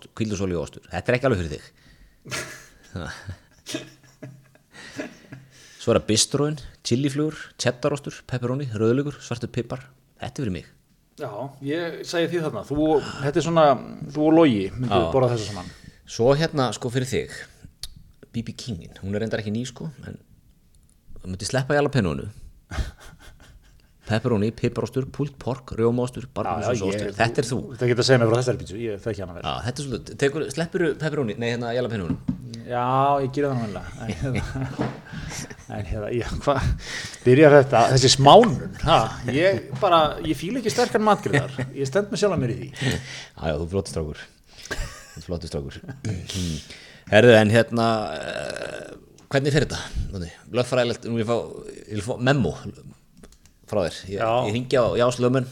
[0.63, 0.85] ostur.
[0.93, 1.65] Þetta er ekki alveg fyrir þig.
[5.83, 9.83] Svo er það bistróin, chiliflugur, cheddarostur, pepperoni, rauðlugur, svartur pipar.
[10.23, 10.67] Þetta er fyrir mig.
[11.21, 11.29] Já,
[11.67, 12.85] ég segi því þarna þú,
[13.21, 13.65] þetta er svona,
[14.15, 15.69] þú og logi myndu borða þessu saman
[16.09, 17.35] Svo hérna sko fyrir þig,
[18.33, 20.17] BB Kingin, hún er reyndar ekki ný sko, en
[21.21, 22.27] það myndi sleppa í alla pennunu.
[24.13, 27.61] Pepperoni, piparostur, pult pork, rjómaostur, barbúsostur, þetta er þú.
[27.73, 30.21] Þetta getur að segja mig frá þessari pítsu, ég þekki hana vel Já, þetta svolítið,
[30.21, 32.19] tekur, sleppur pepperoni, nei hérna jæla pennunum.
[32.63, 36.69] Já, ég gera það náttúrulega en hérna, hérna já, hvað
[37.25, 38.99] byrjar þetta, þessi smánun ha,
[39.35, 43.43] ég bara, ég fíla ekki sterkar matgriðar, ég stend með sjálf mér í því Já,
[43.51, 44.23] já, þú flottur strákur
[45.17, 46.57] Þú flottur strákur mm.
[47.11, 48.97] Herðu, en hérna uh,
[49.33, 50.31] hvernig fyrir þetta?
[50.55, 51.37] Lögfræðilegt, nú ég fá,
[51.89, 52.55] ég fá memo
[53.73, 53.99] frá þér.
[54.13, 55.51] Ég, ég ringi á Jáslömun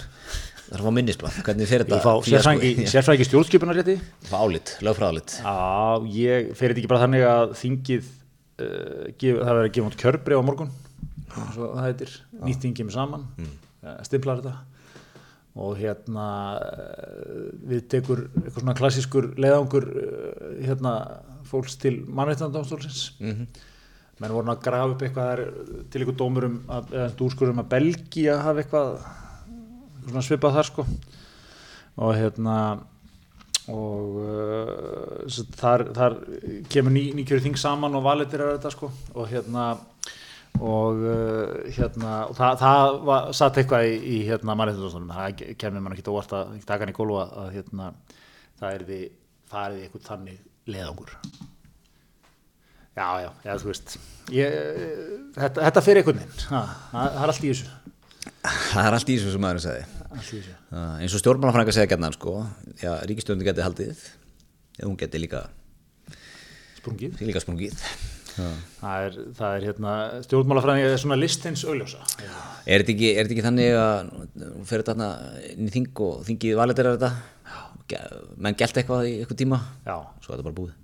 [0.70, 3.96] Það er að fá minnisblad, hvernig fyrir þetta fá sérfræðingi sérfræðingi stjórnskipunar rétti
[4.28, 5.56] Fá álit, lögfræðilegt Já,
[6.14, 8.10] ég fer þetta ekki bara þannig að þingið
[8.60, 10.74] uh, gef, það verður að gefa út kjörbri á morgun.
[11.54, 13.54] Svo það heitir, nýtt þing kemur saman mm.
[14.08, 14.56] stimplar þetta.
[15.60, 16.26] Og hérna
[16.62, 20.94] uh, við tekur eitthvað svona klassískur leiðangur uh, hérna
[21.50, 23.60] fólks til mannveitandamstólsins mm -hmm.
[24.20, 25.42] Menn voru að grafa upp eitthvað
[25.92, 26.94] til ykkur dómur um að,
[27.48, 28.94] um að Belgia hafi eitthvað,
[30.26, 30.86] svipað þar sko.
[32.00, 32.56] Og hérna
[33.70, 36.16] og uh, þar, þar
[36.72, 38.90] kemur ný, nýkjöru þing saman og valitir er þetta sko.
[39.14, 39.66] Og hérna
[40.60, 45.84] og uh, hérna og það, það var, satt eitthvað í, í hérna mannréttindastónum, það kemur
[45.84, 47.92] mann ekki óvart að ekki taka hann í gólu að, að hérna
[48.60, 49.00] það er því
[49.50, 51.16] farið í eitthvað þannig leðangur
[52.96, 53.96] já, já, já, þú veist
[54.34, 54.56] ég,
[55.36, 56.44] þetta, þetta fyrir einhvern veginn.
[56.50, 57.70] Það er allt í þessu.
[58.40, 59.88] Það er allt í þessu sem maður sagði.
[60.10, 60.54] Allt í þessu.
[60.70, 62.36] Uh, eins og stjórnmálafrænga segja gætna sko,
[62.82, 64.06] já, ríkistjórnum geti haldið
[64.80, 65.44] eða hún geti líka,
[66.80, 67.20] sprungið.
[67.28, 67.84] Líka sprungið.
[68.80, 72.00] Það er, það er hérna stjórnmálafræðing er svona listins augljósa.
[72.64, 75.10] Er þetta ekki, þetta ekki þannig að þú fyrir þarna
[75.50, 77.12] inn í þing og þingið valiterar þetta?
[78.38, 79.58] Menn gælt eitthvað í eitthvað tíma?
[79.82, 80.79] Já, svo er þetta bara búið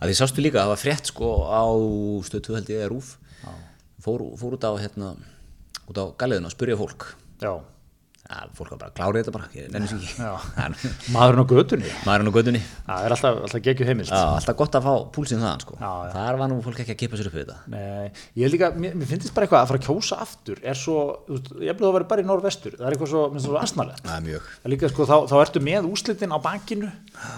[0.00, 1.64] að því sástu líka, það var frétt sko á
[2.26, 3.14] stöð 2 held ég eða rúf
[4.06, 5.14] fór, fór út á hérna
[5.86, 7.08] út á galliðinu að spurja fólk.
[7.42, 7.52] Já,
[8.26, 10.14] ja, fólk var bara klárið þetta bara, ég nefnir sér ekki.
[10.18, 10.32] Já.
[11.14, 11.92] Maðurinn á götunni.
[12.06, 15.42] Maðurinn á gödunni það er alltaf, alltaf geggju heimilt Já, alltaf gott að fá púlsinn
[15.42, 15.78] þaðan sko.
[15.78, 16.10] Já, já.
[16.16, 17.58] þar var nú fólk ekki að kipa sér upp við þetta.
[17.76, 20.98] Nei, ég líka, mér, mér finnst bara eitthvað að fara að kjósa aftur er svo,
[21.28, 23.54] þú veist, ég hefði að vera bara í norðvestur það er eitthvað svo, minnst það
[23.54, 24.04] svo asnalegt.
[24.06, 24.50] Það er mjög.
[24.74, 26.92] Líka, sko, þá, þá ertu með úslitin á bankinu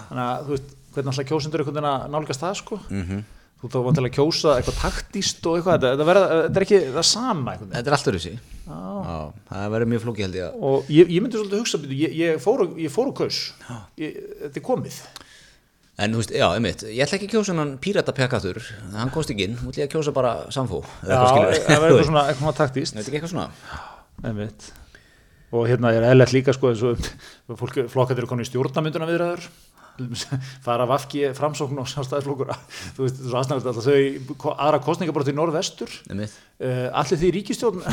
[0.09, 2.79] þannig að, þú veist, hvernig alltaf kjósendur einhvern veginn að nálgast það, sko?
[2.89, 3.23] Mhm.
[3.59, 7.07] þú þá vantilega kjósa eitthvað taktíst og eitthvað, þetta, þetta, verða, þetta er ekki það
[7.09, 7.71] sama veginn?
[7.75, 8.33] Þetta er alltaf þessi
[9.49, 10.45] það verður mjög flóki held ég.
[10.45, 13.39] Að og ég, ég myndi svolítið hugsa, ég, ég fór og- ég fór og kaus.
[13.99, 14.15] Ég,
[14.45, 14.99] þetta er komið.
[15.99, 18.61] En þú veist, já, einmitt, ég ætla ekki að kjósa hann pírata pjakatur,
[18.95, 19.57] hann komst ekki inn.
[19.59, 22.95] Þú ætla ég að kjósa bara samfó Já, eitthvað það verður eitthvað svona, eitthvað taktíst
[22.95, 23.49] Þetta ekki eitthvað svona?
[24.23, 24.71] Einmitt.
[25.51, 29.47] og hérna er eðlert líka sko, eins og fólk, flokkat eru konið í stjórnamynduna viðræður
[30.65, 32.53] fara vafki framsókn og sástæðisflokkur
[32.97, 35.91] þú veist, svo aðsnægt alltaf þau aðra kostningabrot í norðvestur.
[36.59, 37.83] Uh, allir því ríkistjórn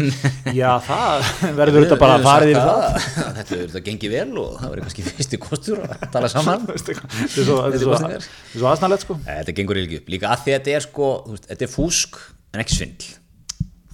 [0.60, 1.26] já, það
[1.58, 3.08] verður þetta bara að farið yfir það.
[3.36, 6.64] Þetta verður þetta gengið vel og það verður kannski fyrsti kostur að tala saman.
[6.64, 8.30] Þú þetta er svo, þetta er svo, kosningar.
[8.54, 9.18] þetta sko.
[9.26, 11.72] Þetta gengur ekki upp, líka að því að þetta er sko þú veist, þetta er
[11.74, 12.18] fúsk
[12.54, 13.12] en ekki svindl.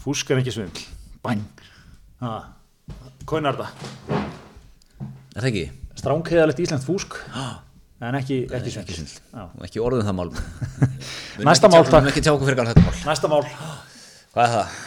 [0.05, 0.87] Fúsk er ekki svindl.
[1.27, 1.45] Bæn.
[2.21, 3.85] Hvað er það?
[5.31, 5.69] Er það ekki?
[6.01, 7.17] Stránkheðalegt íslenskt fúsk
[8.01, 9.19] en ekki, ekki svindl.
[9.37, 10.31] og ekki orðum það mál.
[11.45, 12.09] Næsta mál, takk.
[12.17, 13.43] þetta næsta mál.
[14.31, 14.79] Hvað er það?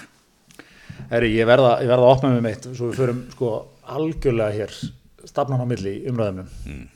[1.14, 3.50] Herri, ég verða, ég verða að opna með meitt svo við förum sko
[3.94, 4.74] algjörlega hér
[5.30, 6.88] stafnan á milli í umræðumum Mm.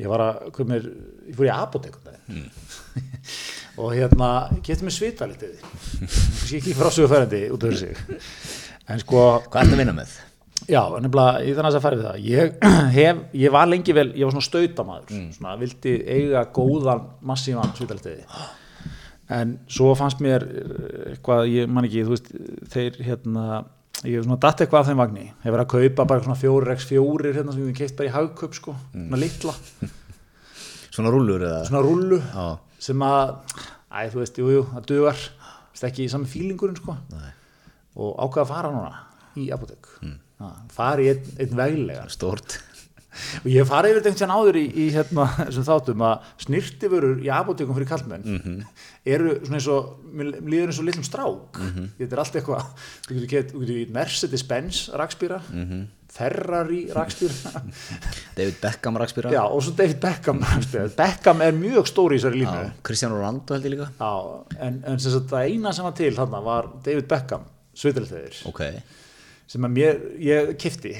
[0.00, 0.86] ég var að koma mér
[1.28, 2.46] ég fór í apotek um daginn.
[3.82, 4.30] og hérna
[4.64, 7.96] getur mér svita litið ég ekki frá sig færandi út af sig
[8.88, 10.16] en sko, Hvað ertu að vinna með?
[10.68, 12.18] Já, nefnilega ég þannig að fara við það.
[12.28, 12.66] Ég
[12.98, 15.28] hef, ég var lengi vel ég var svona stautamæður, Mm.
[15.36, 18.24] svona vildi eiga góðan massívan svita litið
[19.32, 22.26] en svo fannst mér eh, eitthvað, ég man ekki, þú veist
[22.74, 23.44] þeir hérna,
[24.04, 26.72] ég hef svona datt eitthvað af þeim vagni, hefur verið að kaupa bara svona fjórir
[26.74, 29.54] x fjórir hérna sem ég keitt bara í hagkaup sko, svona litla,
[30.92, 31.62] Svona rúllur eða?
[31.64, 32.48] svona rullu Já,
[32.84, 33.30] sem að,
[33.88, 35.22] æ, þú veist, jú, jú, það dugar.
[35.72, 36.96] Veist ekki sami fílingurinn sko.
[37.14, 37.30] Nei.
[37.96, 38.90] og ákveða að fara núna
[39.40, 40.12] í apotek mm.
[40.72, 42.04] Fara í einn, einn veglega.
[42.12, 42.58] Stórt.
[43.42, 46.28] Og ég hef farið yfir þetta einhvern veginn áður í, í hérna, þessum þáttum að
[46.46, 48.54] snirtiförur í apotekum fyrir kallmenn Mhm.
[49.04, 49.98] eru svona eins og
[50.48, 51.58] líður eins og litlum strák.
[51.60, 51.88] Mhm.
[51.98, 52.64] þetta er allt eitthvað
[53.08, 55.82] þú getur í Mercedes-Benz rakspýra Mhm.
[56.12, 57.62] Ferrari rakspýra
[58.36, 62.40] David Beckham rakspýra já og svo David Beckham rakspýra Beckham er mjög stóri í þessari
[62.46, 62.72] línu.
[62.82, 63.90] Cristiano Ronaldo held ég líka.
[64.00, 67.44] Já, en, en sem sagt það eina sem var til þarna var David Beckham
[67.76, 68.60] sveitalþeðir Ok,
[69.50, 70.94] sem að mér, ég kifti.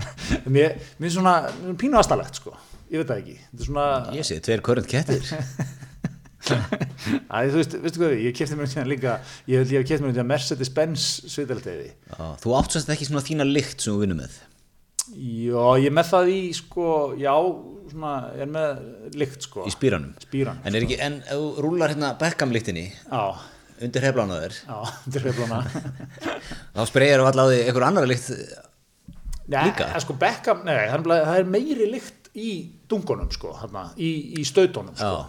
[0.54, 1.34] Mér, mér er svona
[1.78, 2.54] pínu aðstæðlegt sko,
[2.90, 3.34] ég veit það ekki.
[3.44, 3.84] Þetta er svona,
[4.16, 5.24] ég sé, tveir körund kettir.
[6.44, 9.12] Æ, þú veist, veistu hvað við, ég kefti mér hérna líka,
[9.48, 11.86] ég held ég hef kefti mér hérna Mercedes-Benz sveitalteði.
[12.10, 14.34] Já, Þú átt sérst ekki svona þína lykt sem þú vinnur með.
[15.14, 16.88] Já, ég er með það í, sko,
[17.20, 17.32] já,
[17.92, 20.60] svona, ég er með lykt, sko, í spýranum spýran.
[20.64, 23.24] En ekki, en ef þú rúlar hérna Beckham lyktinni Já,
[23.82, 25.58] undir heflána þér já, þetta er hefluna.
[26.76, 28.30] þá spreyjar þú allavega því einhver annar lykt
[29.44, 29.90] Nei, Líka?
[30.00, 32.52] sko, Beckham, nei, það er, er meiri lykt í
[32.88, 33.50] dungunum, sko,
[34.00, 34.08] í,
[34.40, 35.26] í stautunum, sko.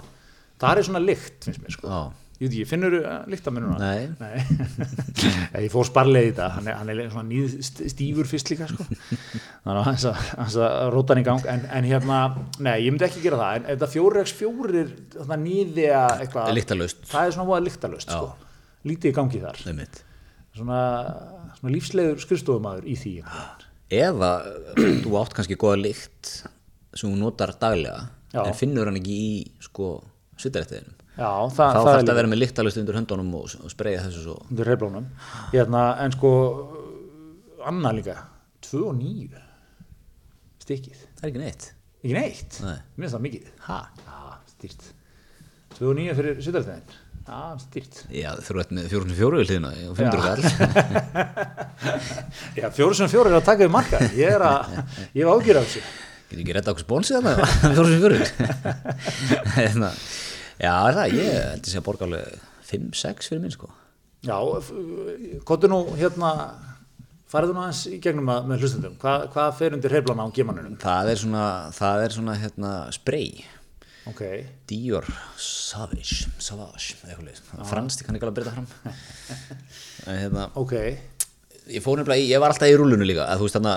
[0.62, 1.90] Það er svona lykt, finnst mér, sko.
[1.92, 2.25] Já.
[2.36, 3.78] Ég ekki, finnur þú lyktamennuna?
[3.80, 4.10] Nei.
[4.20, 4.40] Nei.
[5.66, 8.68] ég fór sparlega í þetta, hann er, hann er svona nýð st- stífur fyrst líka,
[8.68, 8.84] sko.
[9.64, 12.18] Þannig að hans að, að róta hann í gang, en, en hérna,
[12.60, 14.28] nei, ég myndi ekki gera það, en ef það fjórir
[15.46, 16.52] nýði að eitthvað,
[17.14, 18.52] það er svona voða lyktalöst, sko.
[18.92, 19.62] Lítið í gangi þar.
[20.56, 20.82] Svona,
[21.62, 23.14] svona lífslegur skrifstofumæður í því.
[23.96, 24.34] eða
[25.06, 26.36] þú átt kannski góða lykt
[26.96, 28.06] sem þú notar daglega
[28.36, 28.44] Já.
[28.44, 29.34] en finnur hann ekki í
[29.64, 29.90] sko
[30.42, 33.54] svitarættiðinum Já, það, þá það þarf er þetta að vera með lyktalust undir höndunum og,
[33.64, 35.06] og spreyja þessu svo undir reyflónum.
[35.54, 36.32] Hérna, en sko,
[37.72, 38.18] annað líka,
[38.68, 39.42] 2 og 9
[40.66, 41.00] stikkið.
[41.16, 41.72] það er ekki neitt
[42.06, 42.60] Ekki neitt?
[42.62, 42.76] Nei.
[43.00, 43.48] Mér finnst það mikið.
[43.66, 43.80] ha?
[44.06, 44.20] Já,
[44.52, 44.84] stýrt.
[45.80, 47.02] 2 og 9 fyrir sýttarstæðin.
[47.26, 47.96] Já, stýrt.
[48.14, 50.44] já ert með 44 við hliðina og 500 kall
[52.60, 53.98] Já, fjóru sem fjóru er að taka við marka.
[54.14, 54.76] Ég er að,
[55.18, 55.82] ég hef ágjur af þessu.
[56.30, 57.34] getur ekki redda okkur spónsið þarna
[57.80, 58.30] 44
[59.58, 59.90] Hérna,
[60.62, 61.18] já það?
[61.20, 63.72] Ég held að sé að borga alveg 5-6 fyrir minn sko.
[64.26, 64.38] Já,
[65.46, 66.30] kottu nú hérna,
[67.30, 68.96] farið nú aðeins í gegnum að, með hlustundum.
[69.02, 70.80] Hva, hvað fer undir reyflana á gemanunum?
[70.82, 71.44] það er svona,
[71.76, 73.46] það er svona hérna spray.
[74.06, 74.22] Ok,
[74.70, 75.06] Dior
[75.42, 76.94] Savage Savage,
[77.66, 78.68] franskt, ég kann ekki alveg breyta fram.
[80.06, 80.74] En hérna, ok.
[81.74, 83.72] ég fór nefnilega ég var alltaf í rúlunu líka að þú veist þarna,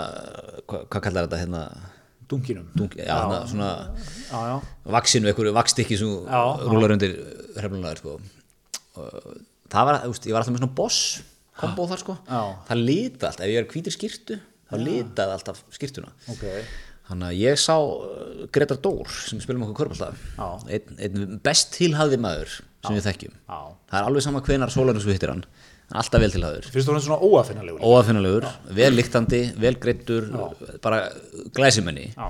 [0.68, 1.62] hvað, hvað kallar þetta hérna,
[2.29, 2.66] dunkinum.
[2.76, 3.68] Dunk, já, þarna, svona
[4.29, 4.57] já, já,
[4.99, 7.14] vaksinu, einhverju vakstykki sem Já, rúlar undir
[7.57, 8.18] hrefnulegar sko.
[9.68, 11.01] Það var, ég var alltaf með svona boss
[11.59, 12.43] kombo þar sko, Já.
[12.68, 13.41] það lita allt.
[13.43, 14.37] Ef ég er hvítir skýrtu,
[14.70, 16.45] þá litaði alltaf skýrtuna ok.
[17.09, 20.49] Þannig að ég sá uh, Gretar Dór sem spilum okkur körbáltaf Já.
[20.76, 23.33] einn, einn best tilhæði maður sem við þekkjum.
[23.49, 23.59] Já.
[23.91, 25.45] það er alveg sama hvenar sólarins við hittir hann
[25.97, 30.28] alltaf vel tilhæður Fyrst og fremst svona óafinnalegur óafinnalegur, vel lyktandi, vel greittur
[30.84, 31.03] bara
[31.57, 32.11] glæsimenni.
[32.12, 32.28] Já,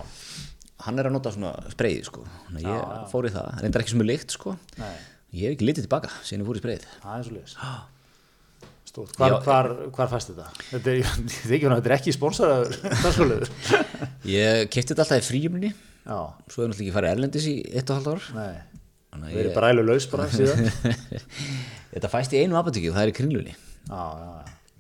[0.87, 2.25] hann er að nota svona spreyði sko.
[2.47, 4.57] Þannig að ég fór í það, reyndar ekki sem er lykt sko.
[4.79, 7.71] Ég hef ekki litið tilbaka síðan ég fór í spreyðið það er svo
[8.89, 9.39] Stórt, hvar, Já.
[9.45, 10.47] hvar, hvar fæst þetta?
[10.71, 10.97] Þetta er,
[11.53, 12.15] ég þetta er ekki
[13.05, 13.51] dagsköluður
[14.39, 15.73] ég kefti þetta alltaf í fríjumni
[16.09, 18.23] Já, svo er náttúrulega ekki farið erlendis í eitt og halvt ár.
[19.19, 20.71] Við erum ég, bara ælu laus bara síðan
[21.95, 23.55] þetta fæst í einu apotekki og það er í kringlunni.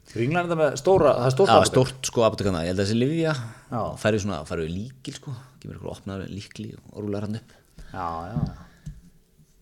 [0.08, 1.74] Kringlan er þetta með stóra, það er stórt Það var apótek.
[1.74, 3.32] stórt sko apotekana, ég held að þessi Livia
[3.68, 3.82] Já.
[4.00, 5.34] færið svona, færið líkil sko.
[5.60, 7.52] Gefur ykkur opnaður líkli og rúlar hann upp.
[7.92, 8.38] Já, já,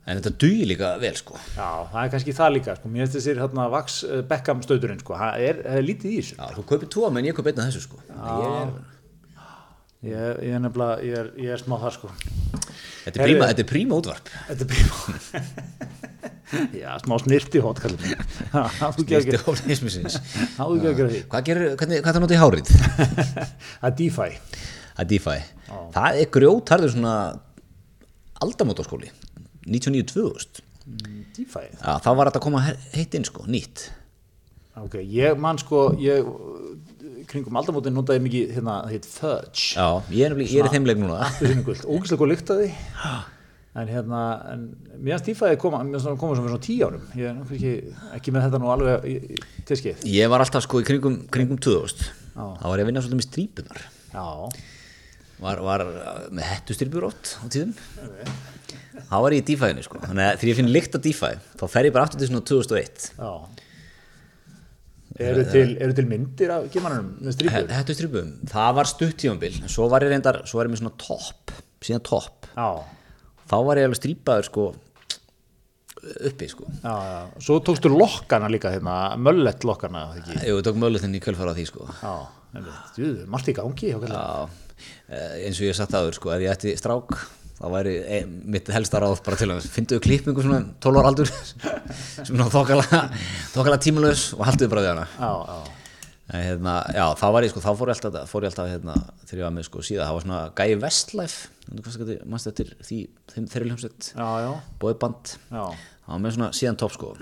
[0.07, 1.35] en þetta dugir líka vel sko.
[1.57, 5.01] Já, það er kannski það líka, sko, mér finnst þessir hérna Vax uh, Beckham stöðurinn,
[5.03, 6.37] sko, það er, það er lítið í þessu.
[6.39, 8.03] Já, þú kaupir tvo menn ég kaup einn af þessu sko.
[8.15, 8.77] Ég er,
[10.07, 12.11] Ég, ég er nefnilega, ég er, ég er smá þar, sko.
[13.03, 14.29] þetta, er príma, þetta er príma útvarp.
[14.53, 15.41] Þetta er príma.
[16.83, 17.65] Já, smá snirti að
[20.77, 21.23] ekki að gera því.
[21.33, 22.73] Hvað gerir, hvernig, hvað það notið í hárið?
[23.89, 24.29] Er DeFi.
[24.97, 25.37] að DeFi
[25.97, 27.15] Það er grjótarður svona
[28.47, 29.11] aldamótaskóli
[29.67, 30.63] 99-2000
[31.37, 31.65] DeFi?
[31.81, 33.89] Já, þá var þetta að koma he- heitt inn sko, nýtt.
[34.77, 36.27] Ok, ég man sko, ég,
[37.31, 38.75] kringum aldamótin notaði mikið, hérna,
[39.09, 39.73] Fudge.
[39.75, 41.25] Já, ég er, er í þeim leik núna.
[41.89, 42.71] ógæslega góð lykt að því
[43.77, 44.21] en hérna,
[44.55, 44.63] en
[44.97, 47.03] mér finnst tífæði koma, mér finnst það koma svona, svona tíu árum.
[47.19, 47.75] Ég er ekki,
[48.17, 51.19] ekki með þetta nú alveg í, í, til skeið Ég var alltaf sko í kringum,
[51.33, 52.07] kringum 2000
[52.37, 52.47] Já.
[52.61, 53.85] þá var ég að vinna svolítið með strípunar
[55.43, 57.75] var, var uh, með hettustrýpur ótt á tíðum.
[58.97, 60.01] Þá var ég í DeFi-inu sko.
[60.01, 62.47] Þannig að þegar ég finn lykt á DeFi þá fer ég bara aftur til svona
[62.49, 63.31] 2001 já.
[65.27, 67.71] Eru til, eru til myndir af gemanunum með strípur?
[67.73, 71.55] hettustrýpum, það var stutt tífambil svo var ég reyndar, svo var ég með svona topp
[71.87, 72.67] síðan topp, já,
[73.51, 74.67] þá var ég alveg strýpaður sko
[76.31, 76.67] uppi sko.
[76.83, 80.09] Já, já, svo tókstu lokkana líka hérna, möllet lokkana?
[80.45, 81.89] Jú, ég tók mögulegðin í kjölfara á því sko.
[83.33, 87.17] Margt í gangi eh, eins og ég satt aður sko, ef ég ætti strák
[87.57, 88.19] þá væri e,
[88.53, 91.31] mitt helsta ráð bara til að fynduðu klippingu svona 12 ára aldur
[92.27, 95.07] sem er þokkala tímalös og halduðu bara við hana.
[95.17, 95.76] Já, já,
[96.33, 98.97] en, hérna, já, þá var ég sko, þá fór ég alltaf, fór ég alltaf hérna,
[99.27, 101.49] þegar ég var með sko síðan, það var svona gæi Westlife
[102.27, 102.99] mannstu eftir því,
[103.33, 104.11] þeim, þeirri hljómsveit?
[105.51, 105.65] Já,
[106.07, 107.13] það var með svona síðan topp sko.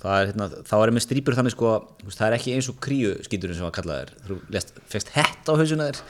[0.00, 1.70] Það er hérna, þá er ég með strýpur þannig sko,
[2.14, 5.50] það er ekki eins og kríu skíturinn sem var kallað þér, þú lest, fegst hett
[5.50, 6.02] á hausuna þér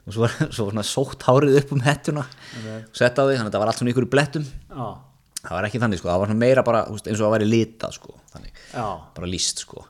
[0.00, 2.24] og svo var, svo var svona sótt hárið upp um hettuna.
[2.94, 4.46] Sett á þig, þannig að það var allt svona ykkur í blettum.
[4.74, 4.86] Já,
[5.40, 7.96] það var ekki þannig sko, það var meira bara veist, eins og það væri litað
[7.96, 8.86] sko, þannig, já,
[9.16, 9.84] bara líst sko.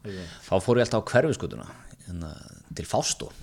[0.47, 1.67] Þá fór ég alltaf á hverfiskutuna
[2.07, 2.35] hérna,
[2.79, 2.87] til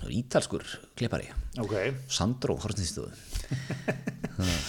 [0.02, 0.64] var ítalskur
[0.98, 1.28] klippari,
[1.60, 1.74] ok,
[2.12, 3.12] Sandro Horstinstöðu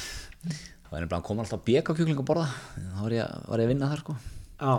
[0.90, 2.48] það var einhverjum koma alltaf bjekakjúkling að borða.
[2.76, 4.16] Þá var ég, var ég að vinna þar sko.
[4.60, 4.72] Já,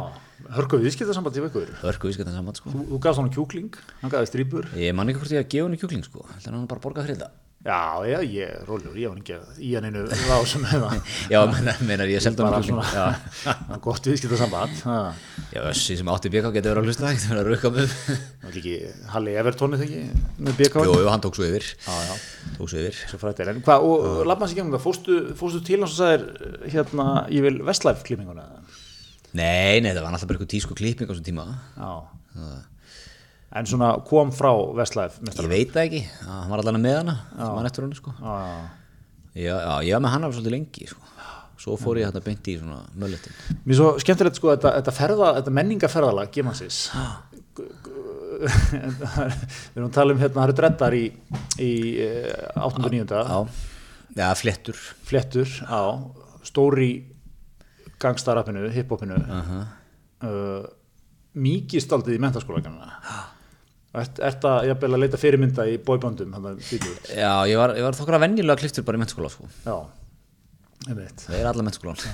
[0.57, 2.73] hörkuðu viðskiptasamband í vekkur örku viðskiptan saman sko.
[2.75, 5.69] Þú, þú gafst hann kjúkling, hann gafði strípur Ég man ekki hvort ég að gefa
[5.71, 6.25] henni kjúkling sko.
[6.35, 7.31] Þannig að hann bara borgað fyrir þetta
[7.61, 10.95] Já, já, ég, rólur, ég var ekki í hann einu rásum það
[11.29, 11.43] Já,
[11.85, 15.19] menar ég bara hann svona það gott viðskiptasamband það
[15.53, 17.93] já Össi sem átti BK getur verið að hlusta Það getur verið að rukka með
[18.47, 18.73] var ekki
[19.13, 21.69] Halli Evertóni þegar með BK Jú, jú, hann tók svo yfir.
[21.85, 22.17] Já, já,
[22.57, 23.03] Tók svo yfir.
[23.13, 24.85] Svo frættir en hvað, og lappa hans í gegnum það,
[25.37, 28.49] fórstu til hans og sagðir hérna, ég vil Westlife klippinguna?
[29.37, 31.51] Nei, nei, það var alltaf bara eitthvað tísku klipping á þessum tíma.
[31.77, 31.93] Já
[33.51, 37.17] En svona kom frá Westlife Ég veit það ekki, Já, hann var allan með hana
[37.35, 38.13] sem hann eftir hann sko.
[38.21, 38.59] Já, já,
[39.41, 41.07] Já, já, ég var með hann alveg svolítið lengi sko.
[41.61, 43.35] Svo fór ég þetta beint í svona mölletin
[43.67, 46.79] Mér er svo skemmtilegt sko þetta, þetta, ferða, þetta menningaferðalag Gimansis
[48.41, 51.03] Við erum að tala um hérna, það eru dreddar í,
[51.61, 51.73] í
[52.55, 52.71] 8.
[52.71, 53.03] og 9.
[53.11, 53.67] Já,
[54.17, 54.81] já, flettur
[55.11, 55.83] Flettur, á.
[56.49, 56.93] Stóri
[58.01, 59.19] gangstarapinu, hiphopinu.
[59.21, 59.51] Uh
[60.25, 60.65] uh,
[61.41, 63.40] Mikið staldið í mentaskóla Ert,
[63.99, 66.61] ert að jafnvel að leita fyrirmynda í bóiböndum að
[67.11, 69.49] Já, ég var, ég var þokkar að venjulega kliftur bara í mennskóla sko.
[69.65, 69.77] Já,
[70.87, 71.25] einmitt.
[71.25, 71.99] Það er alla mennskólan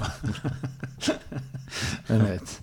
[2.13, 2.55] einmitt,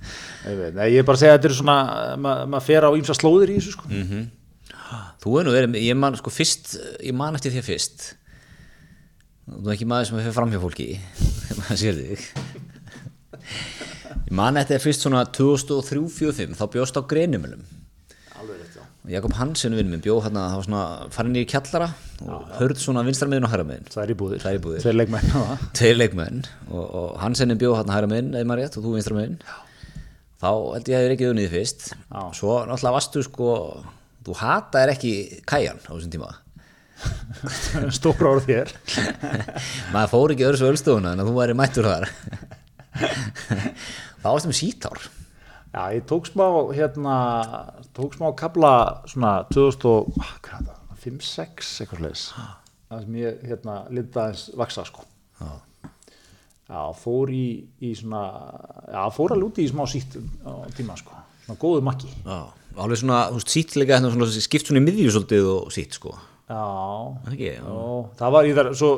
[0.50, 0.74] einmitt.
[0.80, 1.78] Nei, ég er bara að segja að þetta er svona
[2.26, 3.92] maður ma fer á ímsa slóðir í þessu sko.
[3.92, 4.26] Mm.
[5.24, 6.74] Þú er nú verið, ég man sko fyrst,
[7.06, 8.10] ég man eftir því að fyrst.
[9.46, 10.90] Þú er ekki maður sem er fyrir framhjá fólki
[11.68, 12.28] það sér þig.
[14.24, 17.83] Ég man þetta er fyrst svona 2003-2005 þá bjóst á já
[19.12, 21.90] Jakob Hansen vinn minn bjó hérna það var svona farin í kjallara
[22.24, 24.84] og hörð svona vinstarmiðin og hæramegin það er í búðir, Það er í búðir.
[24.86, 25.66] tveir leikmenn það.
[25.80, 26.38] tveir leikmenn
[26.72, 29.36] og, og Hansenin bjó hérna hæramegin eða maður rétt og þú vinstarmiðin
[30.44, 31.84] þá held ég að ég er ekki unnið fyrst.
[31.92, 32.22] Já.
[32.40, 33.50] svo náttúrulega varstu sko
[34.24, 35.14] þú hataðir ekki
[35.52, 36.32] kæjan á þessum tíma.
[37.98, 38.72] Stóra orð þér
[39.96, 42.08] maður fór ekki öðru svo ölstofuna en þú væri mættur þar.
[44.24, 44.30] Þá
[45.74, 47.16] já, ég tók smá hérna,
[47.98, 48.74] tók smá kabla
[49.10, 52.24] svona 2005-6 eitthvað sliðis
[52.94, 55.06] það sem ég hérna lita aðeins vaksa sko.
[55.40, 55.50] Já.
[56.70, 57.46] já, fór í,
[57.84, 58.24] í svona
[58.88, 60.18] já, fór alveg úti í smá sítt
[60.78, 62.12] tíma sko, svona góðu makki.
[62.22, 62.38] Já,
[62.86, 66.00] alveg svona, þú veist, sít líka hérna svona, skipt svona í miðju svolítið og sít
[66.00, 66.16] sko.
[66.52, 66.64] Já,
[67.32, 67.62] ekki, já.
[67.64, 67.84] já
[68.20, 68.90] það var í þar svo,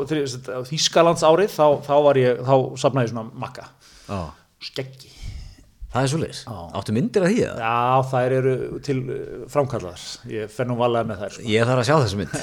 [0.72, 3.70] Þýskalands árið þá, þá var ég, þá safnaði ég svona makka.
[4.66, 5.15] Skeggi
[5.96, 6.40] Það er svolítið,
[6.76, 7.68] áttu myndir af því eða?
[7.70, 9.20] Já, þær eru til uh,
[9.54, 10.02] framkallaðar.
[10.34, 11.36] Ég fer nú valega með þær.
[11.38, 11.46] Sko.
[11.54, 12.34] Ég þarf að sjá þessu mynd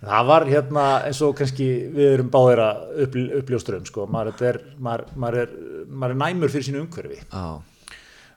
[0.00, 4.06] Það var hérna eins og kannski við erum báðir að upp, uppljóstra um, sko.
[4.08, 5.52] Maður er, maður, maður, er,
[5.92, 7.20] maður er næmur fyrir sínu umhverfi.
[7.28, 7.60] Já,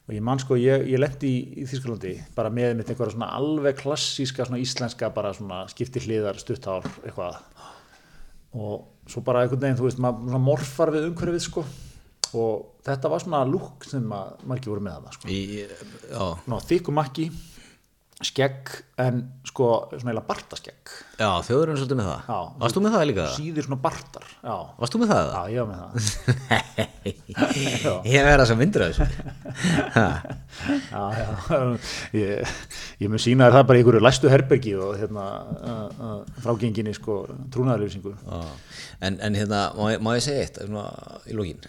[0.04, 3.30] Og ég man sko, ég, ég lendi í, í Þýskalandi bara með mitt einhverja svona
[3.38, 7.38] alveg klassíska, svona íslenska, bara svona skipti hliðar, stuttár, eitthvað.
[8.52, 11.64] Og svo bara einhvern veginn, þú veist, maður morfar við umhverfið, sko.
[12.34, 15.26] Og þetta var svona lúk sem að margir voru með það, sko.
[16.50, 17.28] Ná, þykku makki,
[18.24, 18.70] skegg,
[19.04, 19.18] en
[19.50, 19.68] sko,
[19.98, 20.92] svona eila bartaskegg.
[21.20, 22.38] já þjóður er svolítið með það Já.
[22.62, 23.26] Varst þú með það líka?
[23.36, 24.56] Síðir svona bartar, já.
[24.80, 25.26] Varst þú með það?
[25.34, 25.92] Já, ég var með það.
[27.04, 29.06] Ég verða þess að myndir af þessu
[30.94, 31.60] Já, já,
[32.16, 32.54] ég,
[33.04, 37.18] ég mun sína það bara í einhverju læstu herbergi og hérna uh, uh, frágenginni sko
[37.54, 38.14] trúnaðarlýsingu.
[38.24, 38.42] já.
[39.04, 41.60] En, en hérna, má, ég- má ég segja eitt í lógin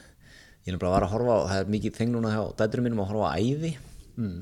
[0.64, 3.10] Ég er bara að horfa á, það er mikið þeng núna hjá dæturum mínum að
[3.12, 3.74] horfa á æði
[4.16, 4.36] mm.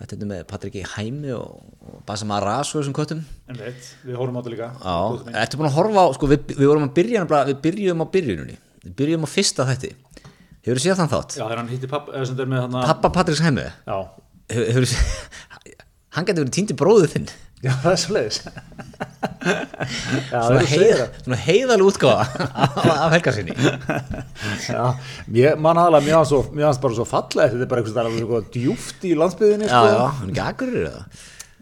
[0.00, 3.18] Þetta er með Patriki Hæmi og, og Basa Maras og þessum köttum.
[3.52, 4.68] En veit, við horfum á þetta líka.
[4.80, 8.06] Já, ertu búin að horfa á, sko, við, við vorum að byrja við byrjuðum á
[8.14, 8.56] byrjunni
[8.86, 9.90] við byrjuðum á fyrsta þætti.
[10.64, 11.36] Hefur þú séð þann þátt?
[11.36, 13.66] Já, þegar hann hitti papp, eða sem þetta er með hann Pappa Patriks Hæmi?
[13.84, 13.98] Já,
[14.56, 15.12] Hefur þú séð
[16.16, 17.28] Hann getur verið týndi bróðið þinn
[17.64, 18.38] já, það er svo leiðis.
[19.40, 23.54] það Svona, svo heiða, svona heiðal útgáfa af, af helga sinni
[24.66, 24.84] Já,
[25.36, 29.68] ég man aðalega, mér fannst bara svo fallega, þetta er bara eitthvað djúft í landsbyðinni,
[29.68, 29.92] Já, sko.
[29.92, 31.04] já, hann er ekki akkurir eða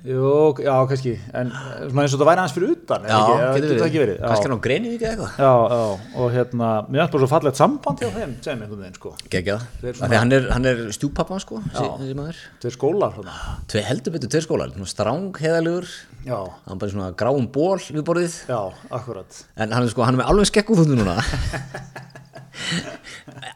[0.08, 3.58] Jú, já, kannski, en eh, svona eins og það væri hans fyrir utan, Já, ekki,
[3.58, 4.14] getur það ekki verið.
[4.16, 4.22] Já.
[4.30, 5.80] Kannski hann á greinu ekki eitthvað Já, já,
[6.22, 9.12] og hérna, mér finnst bara svo fallegt samband hjá þeim, sem einhvern veginn, sko.
[9.28, 13.36] Þeir það Af Því hann er, er stjúpappa sko þessi, maður Þeir skólar, svona.
[13.68, 15.86] Tvei heldur betur tveir skólar svona Stráng heiðalugur
[16.24, 16.38] Já,
[16.70, 19.42] Hann bara svona gráum ból við borðið já, akkurat.
[19.60, 21.18] En hann er sko, hann er með alveg skeggúþundu núna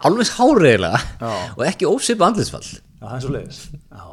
[0.06, 1.32] Alveg háreigilega Já.
[1.56, 3.58] Og ekki ósipa andlisfall Já, það er svo leiðis.
[3.90, 4.04] Já.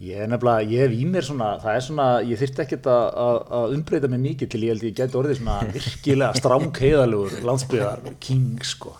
[0.00, 3.40] Ég er nefnilega, ég hef í mér svona, það er svona, ég þyrfti ekkert að,
[3.74, 8.62] umbreyta mig mikið til ég held ég gæti orðið svona virkilega stráng heiðalugur landsbyðar king,
[8.64, 8.94] sko.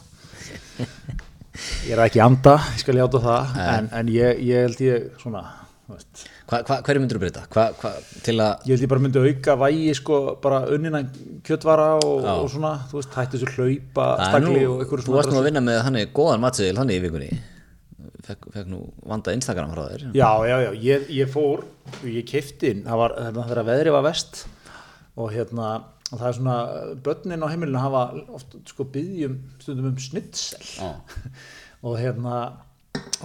[1.89, 5.41] Ég er ekki anda, ég skal hjáta það, en, en ég, ég held ég svona,
[5.89, 7.47] veist, hva, hva, Hverju myndur þú breyta?
[7.55, 7.95] Hva, hva,
[8.27, 11.01] til að ég held ég bara myndi auka vægi sko bara unnina
[11.49, 15.41] kjötvara og, og svona, þú veist, hætti þessu hlaupa stakli og einhverju Þú varst nú
[15.41, 17.31] að vinna með hann góðan matseðil hann í vikunni
[18.27, 21.65] Fekk, fekk nú vanda Instagram frá þér Já, já, já, ég, ég fór
[22.05, 24.45] ég kefti inn, það var þegar veðrið var vest
[25.21, 25.71] og hérna
[26.11, 26.57] og það er svona,
[27.07, 28.03] börnin á heimilinu hafa
[28.35, 30.91] oft sko byggjum stundum um snitsel Já.
[31.87, 32.41] og hérna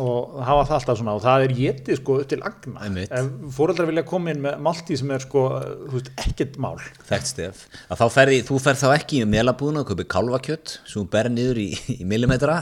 [0.02, 2.88] og hafa það alltaf svona og það er getið sko upp til agna.
[3.06, 5.44] Ef fóreldrar vilja koma inn með malti sem er sko,
[5.86, 6.76] þú veist, ekkert mál.
[7.08, 7.62] Þekkt stef.
[7.88, 11.32] Að þá ferði, Þú ferð þá ekki í melabúðuna og kaupir kálfakjött sem þú berð
[11.36, 12.58] niður í, í millimetra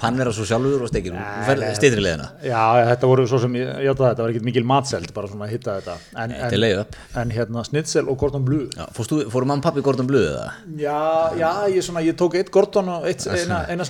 [0.00, 3.56] pannir á svo sjálfur og stekir Þú ferð stýtri leðina Já, þetta voru svo sem,
[3.60, 5.96] ég játa það, þetta var ekkert mikil matseld bara svona að hitta þetta.
[6.20, 6.36] En,
[6.82, 7.00] upp.
[7.22, 8.68] en hérna snitsel og Gordon Blue.
[8.76, 10.46] Já, Fórstu, fóru og pappi Gordon Blue eða?
[10.80, 11.00] Já,
[11.40, 13.86] já, ég, svona, ég tók eitt Gordon og eitt, eina, eina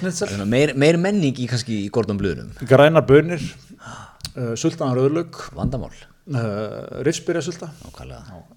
[2.30, 3.42] Blueunum Grænar bönir,
[4.36, 5.94] uh, sultanar rauðlaug Vandamál.
[6.30, 7.70] Uh, Rifsbyrja sulta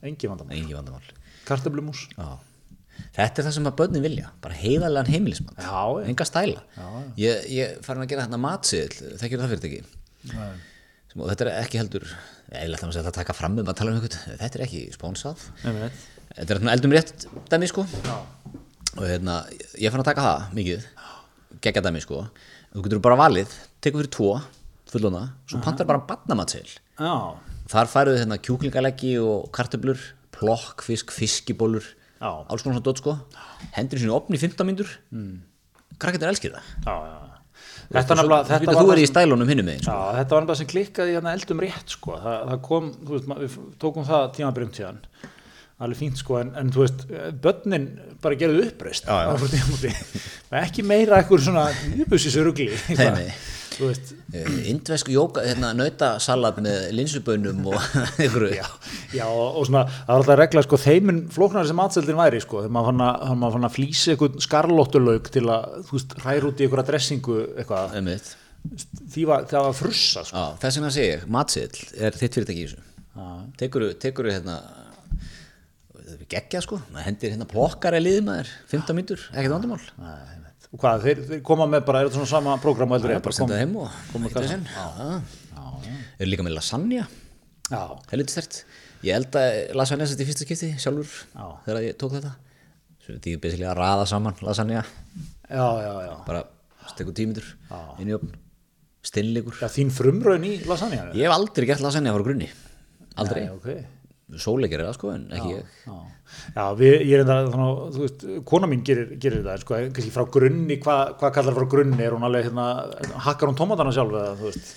[0.04, 0.58] Engi vandamál.
[0.58, 1.06] Engi vandamál.
[1.48, 2.38] Kartablumús Já.
[3.14, 6.04] Þetta er það sem að börnin vilja bara heiðarlegan heimilismann Já, já.
[6.12, 6.62] enga stæla.
[7.18, 9.80] Ég, ég farin að gera þetta matsiðil þekkir það fyrir ekki
[11.10, 12.06] sem, og þetta er ekki heldur
[12.54, 15.48] eða það að taka fram um að tala um eitthvað þetta er ekki spónsað.
[15.64, 17.88] Þetta er eldum rétt dæmi sko.
[18.06, 18.16] Já,
[18.94, 19.40] og hérna,
[19.82, 20.88] ég fann að taka það mikið
[21.64, 22.28] geggja dæmi sko
[22.74, 23.54] þú getur bara valið,
[23.84, 24.30] tekur fyrir tvo
[24.94, 27.16] fullona, svo pantar bara badnamatsiðil já,
[27.72, 30.02] þar færuðu hérna kjúklingaleggi og kartöblur
[30.34, 31.86] plokkfisk, fiskibólur
[32.24, 32.30] Já.
[32.48, 33.18] alls konar svona dót sko
[33.76, 35.38] hendur sínu opni í 15 mínútur mm.
[36.00, 37.30] krakkarnir elskir það já.
[37.94, 39.08] Þetta, nefnilega, Þetta þetta, þú var er í
[39.78, 39.96] Já, sko.
[40.18, 42.16] þetta var nefnilega sem klikkaði eldum rétt sko.
[42.24, 45.02] Þa, það kom, veist, við tókum það tímabrjönd síðan
[45.86, 47.04] alveg fínt sko, en, en þú veist
[47.44, 47.90] börnin
[48.24, 49.98] bara gerðu uppreist Já, já.
[50.64, 53.34] ekki meira eitthvað svona yfirbussis rugli Nei, nei.
[53.74, 54.12] þú veist.
[54.70, 57.80] Indvesku jóka, hérna, nautasalat með linsubönum og
[58.22, 58.54] einhverju.
[58.60, 58.68] Já,
[59.18, 62.76] já og svona, það var alltaf regla sko, þeimin flóknar sem matseldin væri sko, þegar
[62.78, 63.04] maður fann
[63.58, 67.98] fann að flýsa eitthvað skarlóttulauk til að, þú veist, hræra út í eitthvað dressingu eitthvað,
[69.28, 70.38] var, það var frussa sko.
[70.38, 72.90] Já, þess vegna segi ég, matsill er þitt fyrirtæki í þessu.
[73.60, 74.62] Tekuru, tekuru hérna
[76.24, 79.82] þetta er geggja sko, maður hendir hérna plokkar eða liðmaður, 15 mínútur, ekkert vandamál.
[80.00, 80.44] Nei,
[80.74, 83.20] og hvað, þeir, þeir koma með bara, er þetta svona sama prógram og Það er?
[83.26, 84.64] Bara að senda það heim og koma kassan.
[84.64, 85.92] sinn.
[86.18, 87.06] er líka með lasagna.
[88.10, 88.64] Helviti stert
[89.04, 91.46] ég held að lasagna þetta í fyrsta skipti sjálfur Já.
[91.68, 92.34] þegar ég tók þetta.
[93.04, 94.84] Þetta er basically að raða saman lasagna.
[96.26, 96.46] Bara
[96.94, 97.46] stekur tímitur
[98.00, 98.32] inn í opn
[99.04, 102.48] stinnleikur já þín frumraun í lasagna ég hef aldrei gert lasagna frá grunni.
[103.20, 103.84] Aldrei, Nei, okay.
[104.40, 105.74] Sóli gerir það sko en ekki ég.
[105.86, 105.98] Já,
[106.56, 109.82] já við, ég er enda þannig að, þú veist, kona mín gerir, gerir það, sko,
[109.98, 112.68] kannski frá grunni, hvað hva kallar frá grunni, er hún alveg, hérna,
[113.28, 114.74] hakkar hún tómatana sjálf eða, þú veist,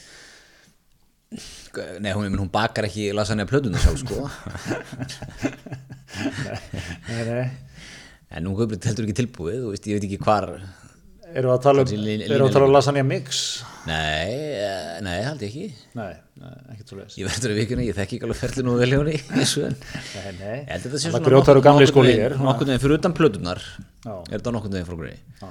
[2.00, 4.22] Nei, hún, hún bakar ekki lasagna plötuna sjálf sko.
[7.10, 7.42] Nei, nei,
[8.30, 10.46] en nú höfður heldur ekki tilbúið þú veist, ég veit ekki hvar
[11.26, 13.40] við að tala um, að tala um lasagna mix?
[13.86, 14.30] nei,
[14.62, 15.66] eh, nei, held ég ekki
[15.98, 16.12] Nei,
[16.72, 17.16] ekkert svo leiðis.
[17.20, 19.76] ég verður að vikuna, ég þekki ekki alveg ferli nú vel hjá henni þessu en
[19.82, 22.14] Nei, nei, að Það svona grjótaru nokkurn- gamli skóli.
[22.38, 23.62] Nokkurn veginn fyrir utan plötunar.
[24.06, 24.96] Er þetta nokkurn veginn frá
[25.42, 25.50] Já,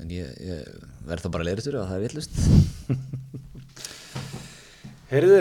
[0.00, 0.68] En ég, ég
[1.10, 2.32] verð þá bara leiritur ef það er villust
[5.10, 5.40] Heyrðu,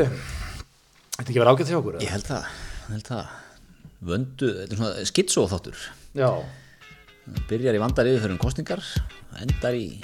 [1.13, 1.97] þetta ekki verið ágætt hjá okkur?
[1.99, 2.03] eða?
[2.05, 2.49] Ég held það,
[2.89, 3.38] ég held það
[4.09, 5.82] Vöndu, þetta er svona skitsóþáttur
[6.17, 6.30] Já,
[7.49, 8.84] Byrjar í vandar yfirferðum kostningar
[9.41, 9.99] Endar í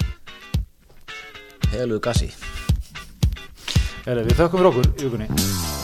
[1.72, 2.30] Heðalugu gassi
[4.06, 5.75] Heyrðu, við þökkum fyrir okkur í vikunni.